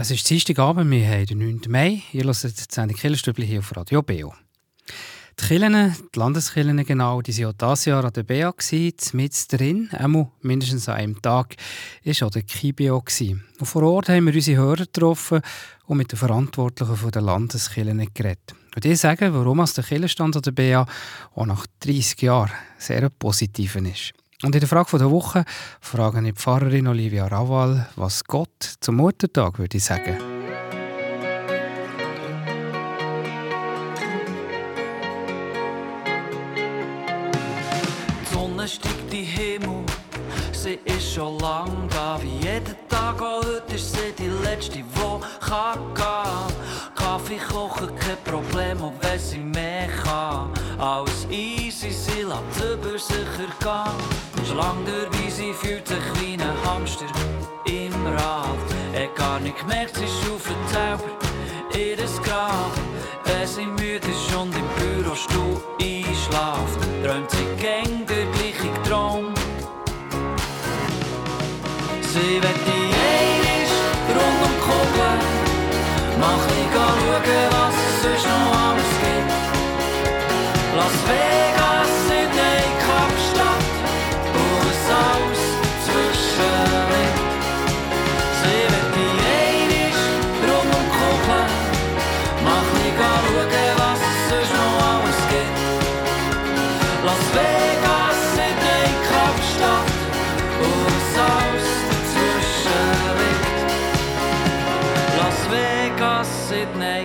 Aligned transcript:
Es 0.00 0.10
ist 0.10 0.30
Dienstagabend, 0.30 0.90
wir 0.90 1.06
haben 1.06 1.26
den 1.26 1.38
9. 1.40 1.60
Mai. 1.68 2.00
Ihr 2.14 2.24
hört 2.24 2.42
die 2.42 2.74
Sendung 2.74 2.96
Killerstübli 2.96 3.46
hier 3.46 3.58
auf 3.58 3.76
Radio 3.76 4.00
Beo. 4.00 4.32
Die 5.38 5.46
Kirchen, 5.46 5.94
die 6.14 6.18
Landeskirchen 6.18 6.82
genau, 6.86 7.20
die 7.20 7.36
waren 7.36 7.48
auch 7.48 7.52
dieses 7.52 7.84
Jahr 7.84 8.02
an 8.02 8.12
der 8.14 8.22
BA, 8.22 8.54
mit 9.12 9.52
drin, 9.52 9.90
einmal 9.92 10.30
mindestens 10.40 10.88
an 10.88 10.94
einem 10.94 11.20
Tag, 11.20 11.54
war 12.02 12.26
auch 12.26 12.30
der 12.30 12.44
KIBIO. 12.44 13.04
Und 13.58 13.66
vor 13.66 13.82
Ort 13.82 14.08
haben 14.08 14.24
wir 14.24 14.34
unsere 14.34 14.62
Hörer 14.62 14.86
getroffen 14.86 15.42
und 15.84 15.98
mit 15.98 16.10
den 16.10 16.18
Verantwortlichen 16.18 17.10
der 17.10 17.20
Landeskirchen 17.20 18.08
geredet. 18.14 18.54
Und 18.74 18.82
die 18.82 18.96
sagen, 18.96 19.34
warum 19.34 19.62
der 19.62 19.84
Kirchenstand 19.84 20.34
an 20.34 20.42
der 20.42 20.52
BA 20.52 20.86
auch 21.34 21.44
nach 21.44 21.66
30 21.80 22.22
Jahren 22.22 22.52
sehr 22.78 23.10
positiv 23.10 23.76
ist. 23.76 24.14
Und 24.42 24.54
in 24.54 24.60
der 24.60 24.68
Frage 24.68 24.96
der 24.96 25.10
Woche 25.10 25.44
frage 25.82 26.18
ich 26.20 26.24
die 26.24 26.32
Pfarrerin 26.32 26.88
Olivia 26.88 27.26
Raval, 27.26 27.88
was 27.96 28.24
Gott 28.24 28.48
zum 28.80 28.96
Muttertag 28.96 29.58
würde 29.58 29.78
sagen. 29.78 30.16
Die 38.22 38.34
Sonne 38.34 38.66
steigt 38.66 39.12
in 39.12 39.24
Himmel, 39.24 39.84
sie 40.52 40.78
ist 40.86 41.12
schon 41.12 41.38
lang 41.40 41.70
da. 41.90 42.18
Wie 42.22 42.38
jeden 42.38 42.74
Tag, 42.88 43.20
auch 43.20 43.44
heute 43.44 43.74
ist 43.74 43.92
sie 43.92 44.12
die 44.18 44.28
letzte, 44.42 44.78
die 44.78 44.84
kann 45.40 45.94
gehen. 45.94 46.54
Kaffee 46.94 47.38
kochen, 47.52 47.90
kein 47.96 48.16
Problem, 48.24 48.82
auch 48.82 48.92
wenn 49.02 49.18
sie 49.18 49.38
mehr 49.38 49.88
kann. 50.02 50.50
Alles 50.78 51.26
easy, 51.30 51.90
sie 51.90 52.22
lässt 52.22 52.72
über 52.72 52.98
sich 52.98 53.16
ergehen. 53.18 54.09
Solange 54.60 54.84
der 54.84 55.12
Weise 55.14 55.54
fühlt 55.54 55.88
sich 55.88 55.96
wie 56.20 56.34
ein 56.34 56.64
Hamster 56.64 57.06
im 57.64 57.94
Rad. 58.06 58.58
Er 58.92 59.06
gar 59.08 59.40
nicht 59.40 59.58
gemerkt, 59.58 59.96
sie 59.96 60.04
schaufelt 60.06 60.68
selber 60.68 61.10
ihres 61.74 62.20
Grab. 62.20 62.70
Wenn 63.24 63.46
sie 63.46 63.64
müde 63.64 64.06
ist 64.06 64.36
und 64.36 64.54
im 64.54 65.02
Bürostuhl 65.02 65.62
einschlaft, 65.80 66.78
träumt 67.02 67.30
sie 67.30 67.46
gäng 67.58 67.99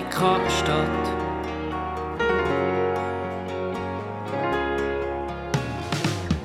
Sydney, 0.06 0.10
Kapstadt. 0.10 0.88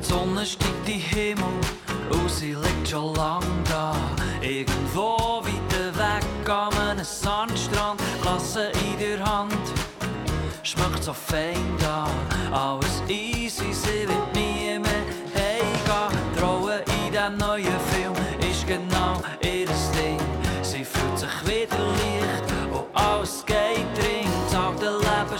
Sonne 0.00 0.46
steigt 0.46 0.88
in 0.88 1.00
Himmel 1.00 1.44
und 2.10 2.30
sie 2.30 2.54
liegt 2.54 2.88
schon 2.88 3.14
lang 3.14 3.42
da. 3.68 3.94
Irgendwo 4.40 5.42
weiter 5.42 5.96
weg 5.96 6.48
an 6.48 6.72
einem 6.90 7.04
Sandstrand, 7.04 8.00
Klasse 8.22 8.72
in 8.90 8.98
der 8.98 9.24
Hand. 9.24 9.54
Schmeckt 10.62 11.04
so 11.04 11.12
fein 11.12 11.69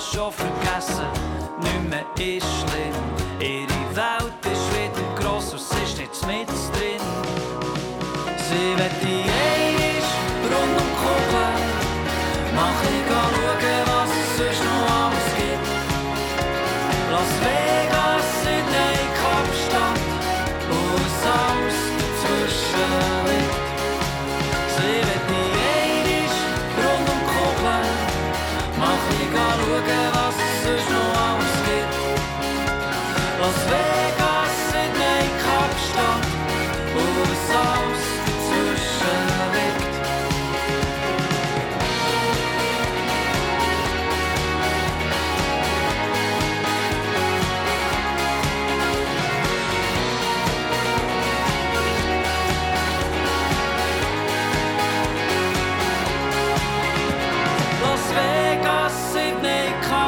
schon 0.01 0.33
vergessen, 0.33 1.07
nicht 1.61 1.89
mehr 1.91 2.05
ist 2.17 2.47
schlimm. 2.47 3.20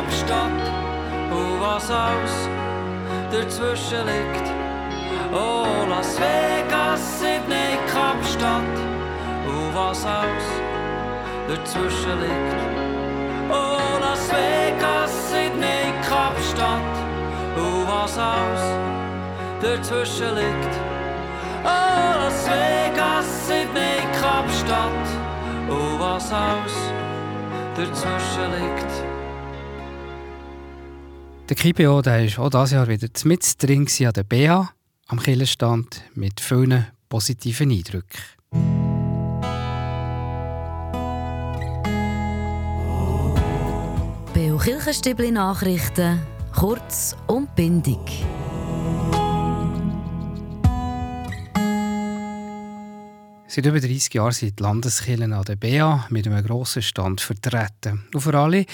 Kapstadt 0.03 0.63
und 1.31 1.61
was 1.61 1.91
alles 1.91 2.49
dazwischen 3.31 4.05
liegt. 4.07 4.51
Oh, 5.33 5.87
Las 5.89 6.19
Vegas, 6.19 7.21
Sydney, 7.21 7.79
Kapstadt 7.93 8.79
und 9.47 9.75
was 9.75 10.05
alles 10.05 10.49
dazwischen 11.49 12.21
liegt. 12.21 12.55
Oh, 13.49 13.99
Las 14.01 14.29
Vegas, 14.31 15.31
Sydney, 15.31 15.93
Kapstadt 16.09 16.97
und 17.57 17.87
was 17.87 18.19
alles 18.19 18.63
dazwischen 19.61 20.35
liegt. 20.35 20.75
Oh, 21.65 22.19
Las 22.19 22.49
Vegas, 22.49 23.47
Sydney, 23.47 24.03
Kapstadt 24.21 25.09
und 25.69 26.01
was 26.01 26.33
alles 26.33 26.75
dazwischen 27.77 28.51
liegt. 28.59 29.12
Der 31.53 31.61
KIBO 31.61 32.01
der 32.01 32.25
ist 32.25 32.39
auch 32.39 32.49
dieses 32.49 32.71
Jahr 32.71 32.89
wieder 32.89 33.09
mit 33.25 33.63
drin 33.63 33.87
an 34.07 34.13
der 34.15 34.23
BA 34.23 34.71
am 35.09 35.21
Killerstand 35.21 36.03
mit 36.15 36.41
vielen 36.41 36.87
positiven 37.11 37.71
Eindrücken. 37.71 38.23
Kirchenstübli 44.65 45.31
Nachrichten, 45.31 46.21
kurz 46.57 47.15
und 47.27 47.55
bindig. 47.55 47.99
Seit 53.47 53.67
über 53.67 53.79
30 53.79 54.15
Jahren 54.15 54.33
sind 54.33 54.59
die 54.59 54.63
Landeskirchen 54.63 55.35
an 55.35 55.45
der 55.45 55.57
BA 55.57 56.07
mit 56.09 56.27
einem 56.27 56.43
grossen 56.47 56.81
Stand 56.81 57.21
vertreten. 57.21 58.09
Und 58.15 58.23
für 58.23 58.39
alle, 58.39 58.65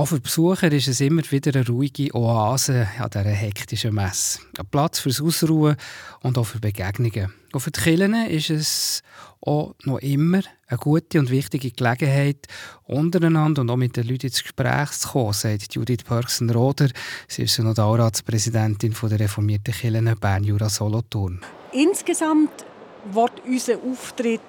auch 0.00 0.06
für 0.06 0.20
Besucher, 0.20 0.72
ist 0.72 0.88
es 0.88 1.02
immer 1.02 1.22
wieder 1.30 1.54
eine 1.54 1.66
ruhige 1.66 2.14
Oase 2.14 2.88
an 2.98 3.10
dieser 3.10 3.24
hektischen 3.24 3.94
Messe. 3.94 4.40
Ein 4.58 4.66
Platz 4.66 5.00
fürs 5.00 5.20
Ausruhen 5.20 5.76
und 6.22 6.38
auch 6.38 6.44
für 6.44 6.58
Begegnungen. 6.58 7.34
Und 7.52 7.60
für 7.60 7.70
die 7.70 7.80
Kirchen 7.80 8.14
ist 8.14 8.48
es 8.48 9.02
auch 9.42 9.74
noch 9.84 9.98
immer 9.98 10.40
eine 10.68 10.78
gute 10.78 11.18
und 11.18 11.30
wichtige 11.30 11.70
Gelegenheit, 11.70 12.46
untereinander 12.84 13.60
und 13.60 13.70
auch 13.70 13.76
mit 13.76 13.94
den 13.94 14.08
Leuten 14.08 14.28
ins 14.28 14.42
Gespräch 14.42 14.90
zu 14.92 15.08
kommen, 15.08 15.34
sagt 15.34 15.74
Judith 15.74 16.04
Pörksen-Roder. 16.04 16.88
Sie 17.28 17.42
ist 17.42 17.54
Synodalratspräsidentin 17.56 18.94
der 19.02 19.20
reformierten 19.20 19.74
Kirchen 19.74 20.14
Bern-Jura-Solothurn. 20.18 21.40
Insgesamt 21.72 22.64
wird 23.12 23.32
unser 23.46 23.74
Auftritt 23.76 24.40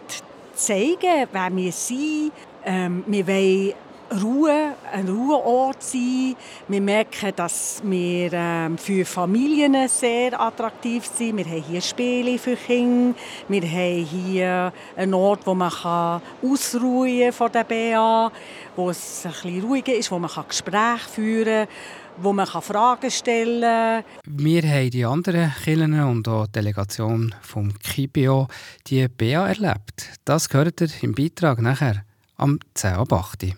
zeigen, 0.56 1.28
wer 1.30 1.56
wir 1.56 1.72
sind. 1.74 2.32
Ähm, 2.64 3.04
wir 3.08 3.28
wollen 3.28 3.74
Ruhe, 4.20 4.74
ein 4.92 5.08
Ruheort 5.08 5.82
sein. 5.82 6.36
Wir 6.68 6.82
merken, 6.82 7.32
dass 7.34 7.82
wir 7.84 8.34
ähm, 8.34 8.78
für 8.78 9.06
Familien 9.06 9.88
sehr 9.88 10.40
attraktiv 10.40 11.06
sind. 11.06 11.38
Wir 11.38 11.46
haben 11.46 11.64
hier 11.64 11.82
Spiele 11.82 12.38
für 12.38 12.58
Kinder. 12.58 13.18
Wir 13.48 13.62
haben 13.62 14.06
hier 14.06 14.74
einen 14.98 15.14
Ort, 15.14 15.48
wo 15.48 15.54
man 15.54 15.72
kann 15.72 16.22
ausruhen 16.44 17.32
von 17.32 17.52
der 17.54 17.64
BA, 17.64 18.32
wo 18.76 18.90
es 18.90 19.26
ein 19.26 19.32
bisschen 19.32 19.64
ruhiger 19.64 19.94
ist, 19.94 20.12
wo 20.12 20.20
man 20.20 20.30
Gespräche 20.48 21.10
führen 21.10 21.68
kann 21.68 21.76
wo 22.18 22.34
man 22.34 22.46
Fragen 22.46 23.10
stellen 23.10 23.62
kann. 23.62 24.04
Wir 24.28 24.64
haben 24.64 24.90
die 24.90 25.06
anderen 25.06 25.54
Kirchen 25.64 26.00
und 26.04 26.28
auch 26.28 26.46
die 26.48 26.52
Delegation 26.52 27.34
vom 27.42 27.74
KIBIO 27.80 28.48
die 28.88 29.08
BA 29.08 29.48
erlebt. 29.48 30.20
Das 30.26 30.50
gehört 30.50 30.82
ihr 30.82 30.90
im 31.02 31.16
Beitrag 31.16 31.62
nachher 31.62 32.04
am 32.36 32.60
10 32.74 32.94
ab 32.96 33.14
8. 33.14 33.56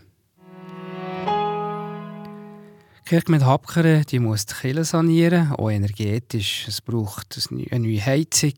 Kirchgemeinde 3.05 3.45
Habkeren 3.45 4.05
die 4.05 4.19
muss 4.19 4.45
die 4.45 4.53
Kirche 4.53 4.85
sanieren, 4.85 5.51
auch 5.51 5.69
energetisch. 5.69 6.65
Es 6.67 6.79
braucht 6.81 7.38
eine 7.51 7.79
neue 7.79 8.05
Heizung, 8.05 8.53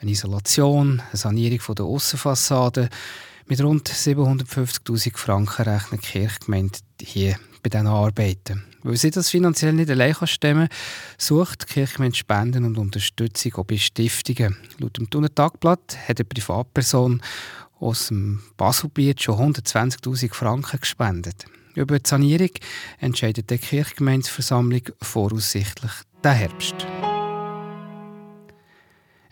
eine 0.00 0.10
Isolation, 0.10 1.00
eine 1.00 1.16
Sanierung 1.16 1.74
der 1.76 1.84
Aussenfassade. 1.84 2.88
Mit 3.46 3.62
rund 3.62 3.88
750'000 3.88 5.16
Franken 5.16 5.62
rechnet 5.62 6.02
die 6.02 6.06
Kirchgemeinde 6.06 6.78
hier 7.00 7.36
bei 7.62 7.70
diesen 7.70 7.86
Arbeiten. 7.86 8.64
Weil 8.82 8.96
sie 8.96 9.10
das 9.10 9.30
finanziell 9.30 9.72
nicht 9.72 9.90
allein 9.90 10.14
stemmen 10.24 10.68
kann, 10.68 10.78
sucht 11.16 11.62
die 11.62 11.74
Kirchgemeinde 11.74 12.16
Spenden 12.16 12.64
und 12.64 12.78
Unterstützung 12.78 13.54
auch 13.54 13.64
bei 13.64 13.78
Stiftungen. 13.78 14.56
Laut 14.78 14.98
dem 14.98 15.08
Thuner 15.08 15.34
Tagblatt 15.34 15.96
hat 16.08 16.18
eine 16.18 16.24
Privatperson 16.24 17.22
aus 17.80 18.08
dem 18.08 18.42
Baselbiet 18.56 19.22
schon 19.22 19.54
120'000 19.54 20.34
Franken 20.34 20.80
gespendet. 20.80 21.46
Über 21.74 21.98
die 21.98 22.08
Sanierung 22.08 22.50
entscheidet 23.00 23.50
die 23.50 23.58
Kirchgemeindeversammlung 23.58 24.82
voraussichtlich 25.02 25.92
den 26.24 26.32
Herbst. 26.32 26.86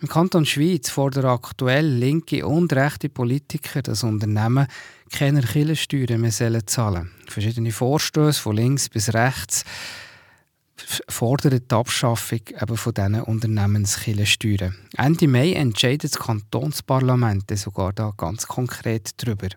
Im 0.01 0.09
Kanton 0.09 0.45
Schweiz 0.45 0.91
fordern 0.91 1.27
aktuell 1.27 1.87
linke 1.87 2.45
und 2.45 2.73
rechte 2.73 3.09
Politiker, 3.09 3.83
dass 3.83 4.03
Unternehmen 4.03 4.67
keine 5.13 5.43
Kirchensteuern 5.43 6.21
mehr 6.21 6.33
zahlen 6.33 6.63
sollen. 6.67 7.11
Verschiedene 7.29 7.71
Vorstöße 7.71 8.41
von 8.41 8.57
links 8.57 8.89
bis 8.89 9.15
rechts 9.15 9.65
fordern 11.09 11.61
die 11.61 11.75
Abschaffung 11.75 12.41
eben 12.61 12.77
von 12.77 12.95
diesen 12.95 13.21
Unternehmenskirchensteuern. 13.21 14.75
Ende 14.97 15.29
Mai 15.29 15.53
entscheidet 15.53 16.13
das 16.15 16.19
Kantonsparlament 16.19 17.57
sogar 17.57 17.93
da 17.93 18.13
ganz 18.17 18.49
konkret 18.49 19.11
darüber. 19.19 19.49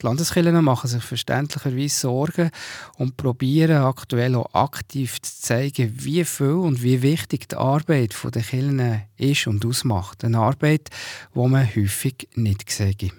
Die 0.00 0.06
Landeskirchen 0.06 0.64
machen 0.64 0.88
sich 0.88 1.02
verständlicherweise 1.02 1.96
Sorgen 1.96 2.50
und 2.98 3.16
probieren 3.16 3.82
aktuell 3.82 4.34
auch 4.34 4.52
aktiv 4.54 5.20
zu 5.22 5.40
zeigen, 5.40 5.92
wie 5.96 6.24
viel 6.24 6.46
und 6.46 6.82
wie 6.82 7.02
wichtig 7.02 7.48
die 7.48 7.56
Arbeit 7.56 8.14
der 8.24 8.42
Kirchen 8.42 9.02
ist 9.16 9.46
und 9.46 9.64
ausmacht. 9.64 10.24
Eine 10.24 10.38
Arbeit, 10.38 10.90
die 11.34 11.48
man 11.48 11.68
häufig 11.74 12.28
nicht 12.34 12.70
sieht. 12.70 13.12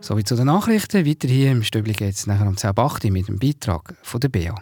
Sowie 0.00 0.24
zu 0.24 0.36
den 0.36 0.46
Nachrichten. 0.46 1.06
Weiter 1.06 1.28
hier 1.28 1.50
im 1.50 1.62
Stübli 1.62 1.94
geht 1.94 2.14
es 2.14 2.26
nachher 2.26 2.46
um 2.46 2.56
10.08 2.56 3.06
Uhr 3.06 3.10
mit 3.10 3.28
dem 3.28 3.38
Beitrag 3.38 3.94
von 4.02 4.20
der 4.20 4.28
BA. 4.28 4.54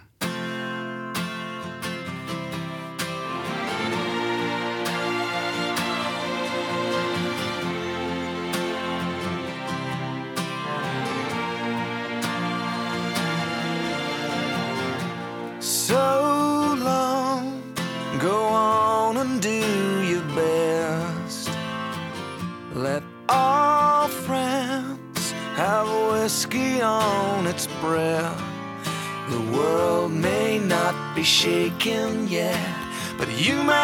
You 33.43 33.56
might 33.65 33.81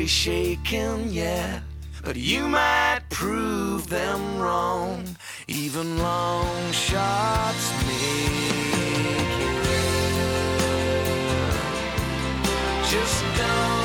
be 0.00 0.06
shaken 0.06 1.12
yet, 1.12 1.60
but 2.02 2.16
you 2.16 2.48
might 2.48 3.00
prove 3.10 3.86
them 3.90 4.38
wrong. 4.38 5.04
Even 5.46 5.98
long 5.98 6.72
shots 6.72 7.70
make 7.86 8.54
it. 8.96 9.60
Just 12.88 13.24
don't 13.36 13.79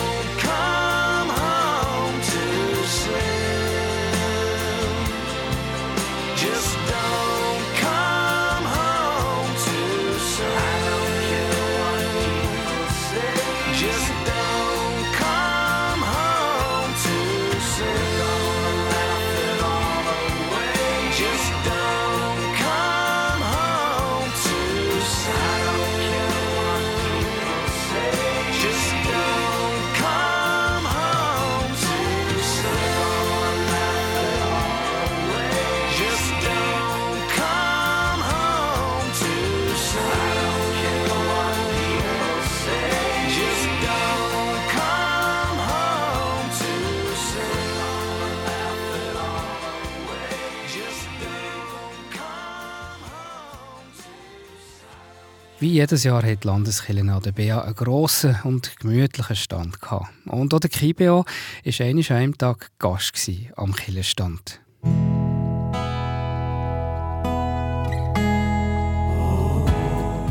jedes 55.76 56.06
Jahr 56.06 56.24
hat 56.24 56.44
die 56.44 56.48
Landeskirche 56.48 57.02
an 57.02 57.22
der 57.22 57.34
BA 57.34 57.62
einen 57.62 57.76
grossen 57.76 58.38
und 58.46 58.80
gemütlichen 58.80 59.36
Stand 59.36 59.82
gehabt. 59.82 60.08
Und 60.26 60.54
auch 60.54 60.60
der 60.60 60.70
KIBO 60.70 61.26
war 61.26 61.86
einmal 61.86 62.06
an 62.08 62.16
einem 62.16 62.38
Tag 62.38 62.72
Gast 62.80 63.30
am 63.58 63.76
Kirchenstand. 63.76 64.62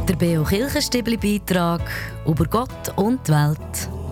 Der 0.08 0.16
BO 0.16 0.44
Kirchenstibli 0.44 1.18
Beitrag 1.18 1.82
über 2.26 2.46
Gott 2.46 2.96
und 2.96 3.28
die 3.28 3.32
Welt. 3.32 4.03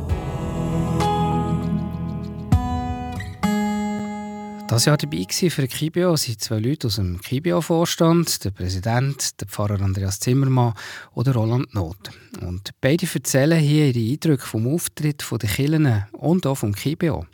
Das 4.72 4.86
Jahr 4.86 4.96
dabei 4.96 5.18
war 5.18 5.50
für 5.50 5.68
KIBO 5.68 6.16
sind 6.16 6.40
zwei 6.40 6.58
Leute 6.58 6.86
aus 6.86 6.96
dem 6.96 7.20
KIBO-Vorstand, 7.20 8.42
der 8.42 8.52
Präsident, 8.52 9.38
der 9.38 9.46
Pfarrer 9.46 9.78
Andreas 9.82 10.18
Zimmermann 10.18 10.72
oder 11.14 11.34
Roland 11.34 11.74
Not. 11.74 12.10
Und 12.40 12.70
beide 12.80 13.06
erzählen 13.12 13.58
hier 13.58 13.94
ihre 13.94 14.12
Eindrücke 14.12 14.46
vom 14.46 14.66
Auftritt 14.66 15.26
der 15.30 15.48
Kirchen 15.50 16.06
und 16.12 16.46
auch 16.46 16.54
vom 16.54 16.74
KIBO. 16.74 17.26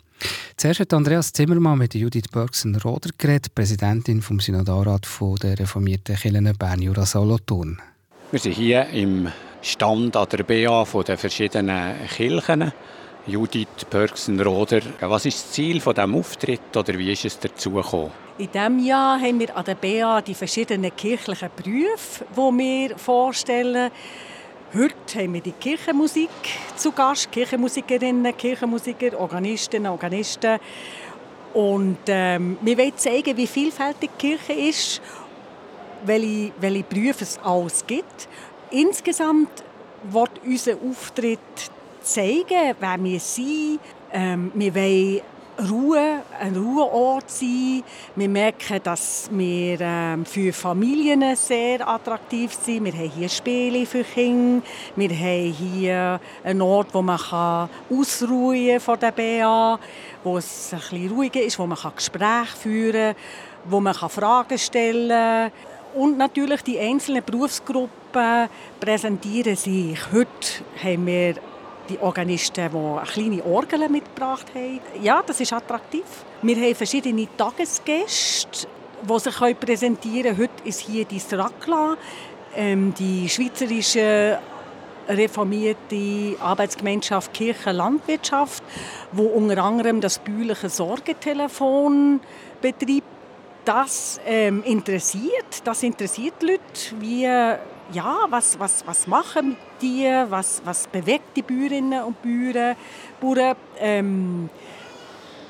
Zuerst 0.57 0.81
hat 0.81 0.93
Andreas 0.93 1.31
Zimmermann 1.31 1.77
mit 1.77 1.95
Judith 1.95 2.27
Bergsen-Roder 2.29 3.11
geredet, 3.17 3.55
Präsidentin 3.55 4.21
vom 4.21 4.41
Synodarrat 4.41 5.07
der 5.41 5.57
reformierten 5.57 6.17
Kirchen 6.17 6.53
Bern-Jura-Solothurn. 6.57 7.81
Wir 8.31 8.39
sind 8.41 8.51
hier 8.51 8.85
im 8.89 9.29
Stand 9.61 10.17
an 10.17 10.27
der 10.29 10.43
BA 10.43 10.83
den 10.83 11.17
verschiedenen 11.17 11.95
Kirchen. 12.09 12.73
Judith 13.29 13.85
Pörksen-Roder, 13.89 14.81
was 15.01 15.25
ist 15.25 15.37
das 15.37 15.51
Ziel 15.51 15.79
von 15.81 15.93
diesem 15.93 16.15
Auftritt 16.15 16.75
oder 16.75 16.97
wie 16.97 17.11
ist 17.11 17.25
es 17.25 17.37
dazu 17.37 17.71
gekommen? 17.71 18.11
In 18.39 18.51
diesem 18.51 18.79
Jahr 18.79 19.19
haben 19.19 19.39
wir 19.39 19.55
an 19.55 19.65
der 19.65 19.75
BA 19.75 20.21
die 20.21 20.33
verschiedenen 20.33 20.95
kirchlichen 20.95 21.49
Berufe, 21.55 22.25
die 22.31 22.57
wir 22.57 22.97
vorstellen. 22.97 23.91
Heute 24.73 25.19
haben 25.19 25.33
wir 25.35 25.41
die 25.41 25.51
Kirchenmusik 25.51 26.29
zu 26.75 26.91
Gast, 26.91 27.31
Kirchenmusikerinnen, 27.31 28.35
Kirchenmusiker, 28.35 29.19
Organistinnen, 29.19 29.91
Organisten. 29.91 30.59
Und 31.53 31.99
ähm, 32.07 32.57
wir 32.61 32.77
wollen 32.79 32.97
zeigen, 32.97 33.37
wie 33.37 33.47
vielfältig 33.47 34.09
die 34.19 34.27
Kirche 34.29 34.53
ist, 34.53 35.01
welche, 36.03 36.51
welche 36.59 36.83
Berufe 36.83 37.23
es 37.23 37.37
alles 37.43 37.85
gibt. 37.85 38.27
Insgesamt 38.71 39.63
wird 40.03 40.31
unser 40.43 40.73
Auftritt 40.75 41.39
zeigen, 42.09 42.75
wer 42.79 43.03
wir 43.03 43.19
sind. 43.19 43.79
Ähm, 44.11 44.51
wir 44.55 44.73
wollen 44.73 45.21
Ruhe, 45.69 46.21
ein 46.39 46.55
Ruheort 46.55 47.29
sein. 47.29 47.83
Wir 48.15 48.29
merken, 48.29 48.79
dass 48.81 49.29
wir 49.31 49.77
ähm, 49.81 50.25
für 50.25 50.53
Familien 50.53 51.35
sehr 51.35 51.85
attraktiv 51.85 52.53
sind. 52.53 52.85
Wir 52.85 52.93
haben 52.93 53.11
hier 53.11 53.27
Spiele 53.27 53.85
für 53.85 54.03
Kinder. 54.03 54.65
Wir 54.95 55.09
haben 55.09 55.53
hier 55.53 56.19
einen 56.43 56.61
Ort, 56.61 56.93
wo 56.93 57.01
man 57.01 57.17
kann 57.17 57.69
von 57.89 58.99
der 58.99 59.11
BA, 59.11 59.79
wo 60.23 60.37
es 60.37 60.73
ein 60.73 60.79
bisschen 60.79 61.11
ruhiger 61.11 61.41
ist, 61.41 61.59
wo 61.59 61.67
man 61.67 61.77
Gespräche 61.95 62.57
führen 62.57 63.13
kann, 63.13 63.15
wo 63.65 63.81
man 63.81 63.93
Fragen 63.93 64.57
stellen 64.57 65.09
kann. 65.09 66.01
Und 66.01 66.17
natürlich 66.17 66.61
die 66.61 66.79
einzelnen 66.79 67.23
Berufsgruppen 67.23 68.47
präsentieren 68.79 69.55
sich. 69.55 69.99
Heute 70.13 70.63
haben 70.81 71.05
wir 71.05 71.35
die 71.89 71.99
Organisten, 71.99 72.69
die 72.71 72.77
eine 72.77 73.01
kleine 73.05 73.45
Orgel 73.45 73.89
mitgebracht 73.89 74.47
haben. 74.53 74.79
Ja, 75.01 75.21
das 75.25 75.39
ist 75.39 75.51
attraktiv. 75.53 76.05
Wir 76.41 76.55
haben 76.55 76.75
verschiedene 76.75 77.27
Tagesgäste, 77.35 78.67
die 79.01 79.19
sich 79.19 79.59
präsentieren 79.59 80.35
können. 80.35 80.37
Heute 80.37 80.67
ist 80.67 80.81
hier 80.81 81.05
die 81.05 81.19
Strakla, 81.19 81.97
ähm, 82.55 82.93
die 82.93 83.27
schweizerische 83.27 84.39
reformierte 85.07 86.35
Arbeitsgemeinschaft 86.39 87.33
Kirche 87.33 87.71
Landwirtschaft, 87.71 88.63
wo 89.11 89.23
unter 89.23 89.63
anderem 89.63 90.01
das 90.01 90.19
bäuerliche 90.19 90.69
Sorgetelefon 90.69 92.19
betreibt. 92.61 93.03
Das 93.65 94.19
ähm, 94.25 94.63
interessiert, 94.63 95.61
das 95.63 95.83
interessiert 95.83 96.35
die 96.41 96.45
Leute, 96.45 97.01
wie 97.01 97.27
ja, 97.91 98.25
was, 98.29 98.59
was, 98.59 98.85
was 98.85 99.07
machen 99.07 99.57
die, 99.81 100.05
was, 100.29 100.61
was 100.65 100.87
bewegt 100.87 101.35
die 101.35 101.41
Bäuerinnen 101.41 102.03
und 102.03 102.21
Bauern. 102.21 102.75
Bauern 103.19 103.55
ähm, 103.79 104.49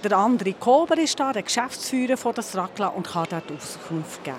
der 0.03 0.17
andere 0.17 0.53
Kober 0.53 0.97
ist 0.97 1.19
da, 1.19 1.33
der 1.33 1.43
Geschäftsführer 1.43 2.15
von 2.15 2.33
der 2.33 2.41
Strakla 2.41 2.87
und 2.87 3.07
kann 3.07 3.27
dort 3.29 3.51
Auskunft 3.51 4.23
geben. 4.23 4.37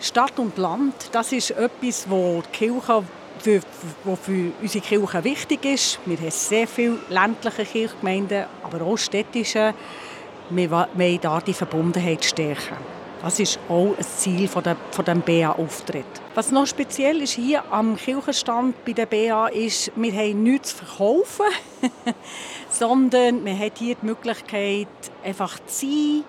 Stadt 0.00 0.38
und 0.38 0.56
Land, 0.58 0.94
das 1.12 1.32
ist 1.32 1.50
etwas, 1.52 2.08
wo 2.08 2.42
die 2.42 2.56
Kirche 2.58 3.02
für, 3.38 3.60
wo 4.04 4.16
für 4.16 4.52
unsere 4.60 4.84
Kirche 4.84 5.24
wichtig 5.24 5.64
ist. 5.64 5.98
Wir 6.04 6.18
haben 6.18 6.30
sehr 6.30 6.66
viele 6.66 6.98
ländliche 7.08 7.64
Kirchgemeinden, 7.64 8.44
aber 8.62 8.84
auch 8.84 8.96
städtische. 8.96 9.74
Wir 10.50 10.70
wollen 10.70 11.20
da 11.20 11.40
die 11.40 11.54
Verbundenheit 11.54 12.24
stärken. 12.24 12.99
Das 13.22 13.38
ist 13.38 13.58
auch 13.68 13.94
ein 13.98 14.02
Ziel 14.02 14.48
von, 14.48 14.62
der, 14.62 14.76
von 14.92 15.04
dem 15.04 15.20
BA-Auftritt. 15.20 16.06
Was 16.34 16.50
noch 16.50 16.66
speziell 16.66 17.20
ist 17.20 17.32
hier 17.34 17.62
am 17.70 17.96
Kirchenstand 17.96 18.82
bei 18.84 18.92
der 18.92 19.04
BA 19.04 19.48
ist, 19.48 19.92
wir 19.94 20.12
haben 20.12 20.42
nichts 20.42 20.70
zu 20.70 20.84
verkaufen, 20.84 21.46
sondern 22.70 23.44
wir 23.44 23.58
haben 23.58 23.72
hier 23.76 23.94
die 23.94 24.06
Möglichkeit, 24.06 24.88
einfach 25.22 25.58
zu 25.66 25.86
sein, 25.86 26.24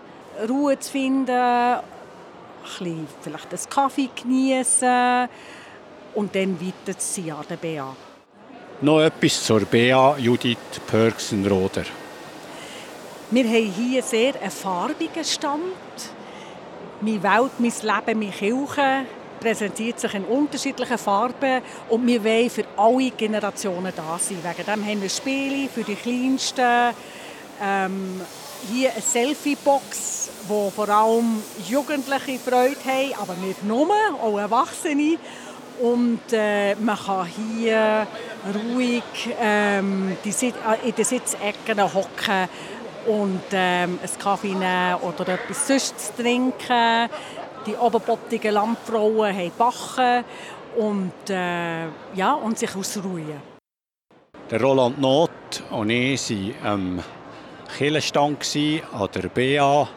Ruhe 0.50 0.78
zu 0.80 0.92
finden, 0.92 1.30
ein 1.32 1.82
bisschen, 2.62 3.08
vielleicht 3.22 3.54
einen 3.54 3.70
Kaffee 3.70 4.10
genießen 4.22 5.30
und 6.16 6.36
dann 6.36 6.60
weiter 6.60 6.98
zu 7.00 7.22
sein 7.22 7.32
an 7.32 7.46
der 7.50 7.56
BA. 7.56 7.96
Noch 8.82 9.00
etwas 9.00 9.44
zur 9.44 9.62
BA 9.62 10.18
Judith 10.18 10.58
Pörksen-Roder. 10.88 11.86
Wir 13.30 13.46
haben 13.46 13.72
hier 13.72 14.04
sehr 14.04 14.42
einen 14.42 14.52
farbigen 14.52 15.24
Stand. 15.24 15.62
Meine 17.04 17.24
Welt, 17.24 17.52
mein 17.58 17.74
Leben, 17.82 18.20
meine 18.20 18.32
Kirche 18.32 19.06
präsentiert 19.40 20.00
sich 20.00 20.14
in 20.14 20.24
unterschiedlichen 20.24 21.00
Farben 21.00 21.64
und 21.90 22.06
wir 22.06 22.24
wollen 22.24 22.50
für 22.52 22.64
alle 22.78 23.10
Generationen 23.10 23.92
da 23.96 24.20
sein. 24.20 24.38
Wegen 24.44 24.66
dem 24.68 24.86
haben 24.86 25.02
wir 25.02 25.10
Spiele 25.10 25.68
für 25.68 25.84
die 25.84 25.96
Kleinsten. 25.96 26.94
Ähm, 27.60 28.22
hier 28.72 28.92
eine 28.92 29.02
Selfie-Box, 29.02 30.30
wo 30.48 30.70
vor 30.70 30.90
allem 30.90 31.42
Jugendliche 31.68 32.38
Freude 32.38 32.76
haben, 32.86 33.14
aber 33.20 33.34
nicht 33.34 33.64
nur, 33.64 33.90
auch 34.22 34.38
Erwachsene. 34.38 35.18
Und 35.82 36.22
äh, 36.32 36.76
man 36.76 36.98
kann 36.98 37.26
hier 37.26 38.06
ruhig 38.54 39.04
ähm, 39.42 40.18
die, 40.24 40.30
äh, 40.30 40.88
in 40.88 40.94
den 40.94 41.06
Sitzecken 41.06 41.82
hocken 41.82 42.48
und 43.08 43.42
ähm, 43.52 44.00
einen 44.02 44.20
Kaffee 44.20 44.54
nehmen 44.54 44.96
oder 45.02 45.28
etwas 45.30 45.68
sonst 45.68 46.00
zu 46.00 46.22
trinken. 46.22 47.10
Die 47.66 47.76
oberbottigen 47.76 48.54
Landfrauen 48.54 49.36
haben 49.36 49.52
Bachen 49.58 50.24
und, 50.78 51.30
äh, 51.30 51.86
ja, 52.16 52.34
und 52.34 52.58
sich 52.58 52.76
ausruhen. 52.76 53.42
Der 54.50 54.62
Roland 54.62 55.00
Not 55.00 55.32
und 55.70 55.90
ich 55.90 56.30
waren 56.30 56.56
am 56.64 57.04
Kirchenstand 57.78 58.46
an 58.92 59.10
der 59.14 59.30
BA 59.30 59.88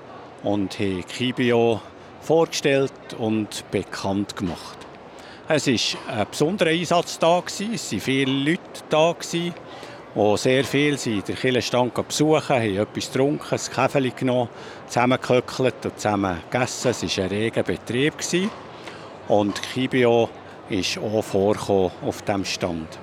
und 0.43 0.79
haben 0.79 1.03
Kibio 1.05 1.81
vorgestellt 2.21 2.93
und 3.19 3.65
bekannt 3.71 4.37
gemacht. 4.37 4.79
Es 5.49 5.67
war 5.67 6.17
ein 6.17 6.27
besonderer 6.31 6.71
Einsatz 6.71 7.19
da, 7.19 7.43
es 7.45 7.61
waren 7.61 8.01
viele 8.01 8.33
Leute 8.33 8.61
da 8.89 9.15
wo 10.15 10.37
sehr 10.37 10.65
viel 10.65 10.97
sind 10.97 11.27
den 11.27 11.35
Kirchenstand 11.35 11.93
besuchen, 11.95 12.57
haben 12.57 12.77
etwas 12.77 13.13
getrunken, 13.13 13.47
ein 13.51 13.75
Käfeli 13.75 14.11
genommen, 14.11 14.49
zusammengehöckelt 14.87 15.85
und 15.85 15.99
zusammen 15.99 16.41
gegessen. 16.51 16.91
Es 16.91 17.03
war 17.03 17.25
ein 17.25 17.31
reger 17.31 17.63
Betrieb. 17.65 18.15
Und 19.27 19.61
Kibio 19.63 20.29
ist 20.69 20.99
auch 20.99 21.23
vorgekommen 21.23 21.91
auf 22.07 22.23
diesem 22.23 22.45
Stand. 22.45 22.99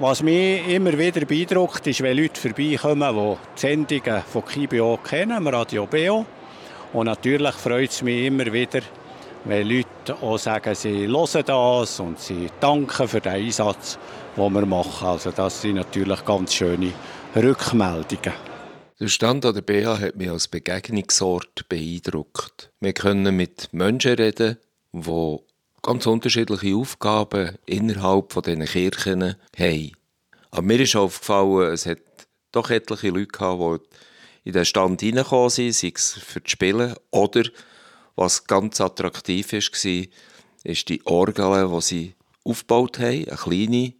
Was 0.00 0.22
mich 0.22 0.68
immer 0.68 0.96
wieder 0.96 1.24
beeindruckt, 1.24 1.86
ist, 1.86 2.02
wenn 2.02 2.16
Leute 2.16 2.40
vorbeikommen, 2.40 3.16
die 3.16 3.36
die 3.56 3.60
Sendungen 3.60 4.22
von 4.22 4.44
Kibio 4.44 4.98
kennen, 5.02 5.46
Radio 5.46 5.86
Beo. 5.86 6.26
Und 6.92 7.06
natürlich 7.06 7.54
freut 7.54 7.90
es 7.90 8.02
mich 8.02 8.26
immer 8.26 8.52
wieder, 8.52 8.80
wenn 9.44 9.68
Leute 9.68 10.14
auch 10.20 10.38
sagen, 10.38 10.74
sie 10.74 11.06
hören 11.06 11.42
das 11.46 12.00
und 12.00 12.18
sie 12.18 12.48
danken 12.60 13.08
für 13.08 13.20
den 13.20 13.32
Einsatz, 13.32 13.98
den 14.36 14.52
wir 14.52 14.66
machen. 14.66 15.06
Also 15.06 15.30
das 15.30 15.62
sind 15.62 15.76
natürlich 15.76 16.24
ganz 16.24 16.54
schöne 16.54 16.92
Rückmeldungen. 17.34 18.32
Der 19.00 19.08
Stand 19.08 19.46
an 19.46 19.54
der 19.54 19.62
BH 19.62 20.00
hat 20.00 20.16
mich 20.16 20.28
als 20.28 20.48
Begegnungsort 20.48 21.68
beeindruckt. 21.68 22.72
Wir 22.80 22.92
können 22.92 23.36
mit 23.36 23.72
Menschen 23.72 24.14
reden, 24.14 24.58
die 24.92 25.38
ganz 25.82 26.06
unterschiedliche 26.06 26.74
Aufgaben 26.74 27.56
innerhalb 27.64 28.32
von 28.32 28.42
diesen 28.42 28.64
Kirchen 28.64 29.36
haben. 29.56 29.92
Aber 30.50 30.62
mir 30.62 30.80
ist 30.80 30.96
aufgefallen, 30.96 31.72
es 31.72 31.86
hat 31.86 31.98
doch 32.50 32.70
etliche 32.70 33.10
Leute 33.10 33.26
gehabt, 33.26 33.82
die 34.44 34.48
in 34.48 34.54
den 34.54 34.64
Stand 34.64 35.00
hineingekommen 35.00 35.50
sind, 35.50 35.74
sei 35.74 35.92
es 35.94 36.14
für 36.14 36.40
das 36.40 36.50
Spielen 36.50 36.94
oder 37.10 37.44
was 38.18 38.44
ganz 38.44 38.80
attraktiv 38.80 39.52
war, 39.52 40.04
ist 40.64 40.88
die 40.88 41.06
Orgel, 41.06 41.68
die 41.68 41.80
sie 41.80 42.14
aufgebaut 42.44 42.98
haben, 42.98 43.28
eine 43.28 43.36
kleine 43.36 43.94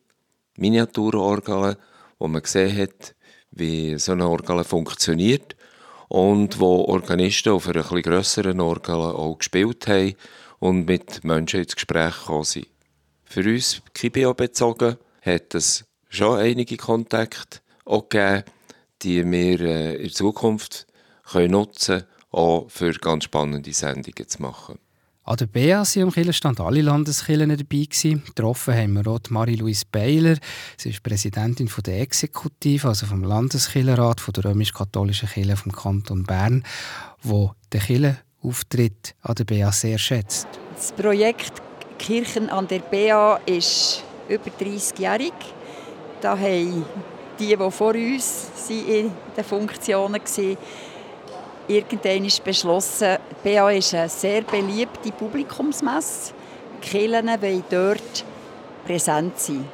Miniaturorgel, 0.57 1.77
wo 2.19 2.27
man 2.27 2.43
gesehen 2.43 2.77
hat, 2.77 3.15
wie 3.53 3.97
so 3.99 4.13
eine 4.13 4.29
Orgel 4.29 4.65
funktioniert 4.65 5.55
und 6.09 6.59
wo 6.59 6.87
Organisten 6.87 7.51
auf 7.51 7.69
einer 7.69 7.81
etwas 7.81 8.03
grösseren 8.03 8.61
Orgel 8.61 8.97
auch 8.97 9.39
gespielt 9.39 9.87
haben 9.87 10.17
und 10.59 10.87
mit 10.87 11.23
Menschen 11.23 11.61
ins 11.61 11.77
Gespräch 11.77 12.19
gekommen 12.19 12.45
sind. 12.45 12.67
Für 13.25 13.45
uns 13.45 13.83
Kibio 13.95 14.35
bezogen 14.35 14.97
hat 15.23 15.55
es 15.55 15.85
schon 16.09 16.39
einige 16.39 16.77
Kontakte 16.77 17.61
gegeben, 17.85 18.43
die 19.03 19.25
wir 19.31 19.61
äh, 19.61 19.95
in 20.03 20.11
Zukunft 20.11 20.87
nutzen 21.35 22.01
können, 22.01 22.18
auch 22.31 22.67
für 22.69 22.93
ganz 22.93 23.25
spannende 23.25 23.73
Sendungen 23.73 24.29
zu 24.29 24.43
machen. 24.43 24.79
An 25.29 25.37
der 25.37 25.47
BA 25.47 25.83
waren 25.83 26.03
am 26.05 26.11
Kirchenstand 26.11 26.59
alle 26.59 26.81
Landeskirchen 26.81 27.51
dabei. 27.51 27.85
Gewesen. 27.85 28.23
Getroffen 28.25 28.75
haben 28.75 28.95
wir 28.95 29.07
auch 29.07 29.21
Marie-Louise 29.29 29.85
Beiler. 29.93 30.39
Sie 30.79 30.89
ist 30.89 31.03
Präsidentin 31.03 31.71
der 31.85 32.01
Exekutive, 32.01 32.89
also 32.89 33.05
vom 33.05 33.23
Landeskirchenrat 33.23 34.23
der 34.35 34.45
römisch-katholischen 34.47 35.29
Kirche 35.29 35.57
vom 35.57 35.73
Kanton 35.73 36.25
Bern, 36.25 36.65
wo 37.23 37.53
den 37.75 37.81
Kirchenauftritt 37.83 39.15
an 39.21 39.35
der 39.35 39.45
BA 39.45 39.71
sehr 39.71 39.99
schätzt. 39.99 40.49
Das 40.75 40.93
Projekt 40.93 41.53
Kirchen 41.99 42.49
an 42.49 42.67
der 42.67 42.79
BA 42.79 43.39
ist 43.45 44.03
über 44.31 44.51
30-jährig. 44.59 45.35
Da 46.23 46.39
haben 46.39 46.87
die, 47.39 47.55
die 47.55 47.71
vor 47.71 47.95
uns 47.95 48.47
in 48.71 49.11
den 49.37 49.45
Funktionen 49.45 50.23
waren, 50.23 50.57
irgendwann 51.69 52.29
beschlossen, 52.45 53.19
die 53.45 53.55
BA 53.55 53.71
ist 53.71 53.95
eine 53.95 54.09
sehr 54.09 54.43
beliebte 54.43 55.13
Publikumsmesse. 55.13 56.33
Die 56.83 56.89
Kirchen 56.89 57.29
wollen 57.29 57.65
dort 57.71 58.25
präsent 58.87 59.39
sein. 59.39 59.69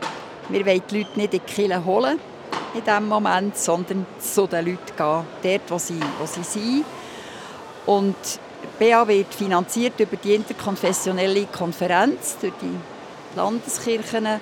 Wir 0.49 0.67
wollen 0.67 0.83
die 0.91 0.99
Leute 0.99 1.19
nicht 1.19 1.35
in 1.35 1.41
die 1.47 1.53
Kirche 1.53 1.85
holen 1.85 2.19
in 2.75 2.83
diesem 2.83 3.09
Moment, 3.09 3.57
sondern 3.57 4.05
zu 4.19 4.47
den 4.47 4.67
Leuten 4.67 4.97
gehen, 4.97 5.25
dort, 5.43 5.71
wo 5.71 5.79
sie, 5.79 6.01
wo 6.19 6.27
sie 6.27 6.43
sind. 6.43 6.85
Und 7.87 8.17
die 8.81 8.85
BA 8.85 9.07
wird 9.07 9.33
finanziert 9.33 10.01
über 10.01 10.17
die 10.17 10.35
interkonfessionelle 10.35 11.47
Konferenz, 11.47 12.37
durch 12.41 12.53
die 12.61 13.37
Landeskirchen. 13.37 14.41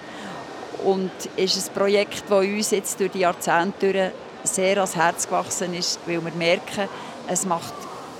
Und 0.85 1.11
ist 1.37 1.69
ein 1.69 1.75
Projekt, 1.75 2.25
das 2.29 2.45
uns 2.45 2.71
jetzt 2.71 2.99
durch 2.99 3.13
die 3.13 3.21
Jahrzehnte 3.21 4.13
sehr 4.43 4.77
ans 4.79 4.97
Herz 4.97 5.27
gewachsen 5.27 5.75
ist, 5.75 6.01
weil 6.07 6.25
wir 6.25 6.33
merken, 6.33 6.89
es 7.29 7.47
macht 7.47 7.75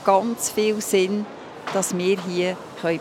ganz 0.05 0.51
viel 0.51 0.81
Sinn, 0.81 1.27
dass 1.73 1.97
wir 1.97 2.19
hier 2.21 2.57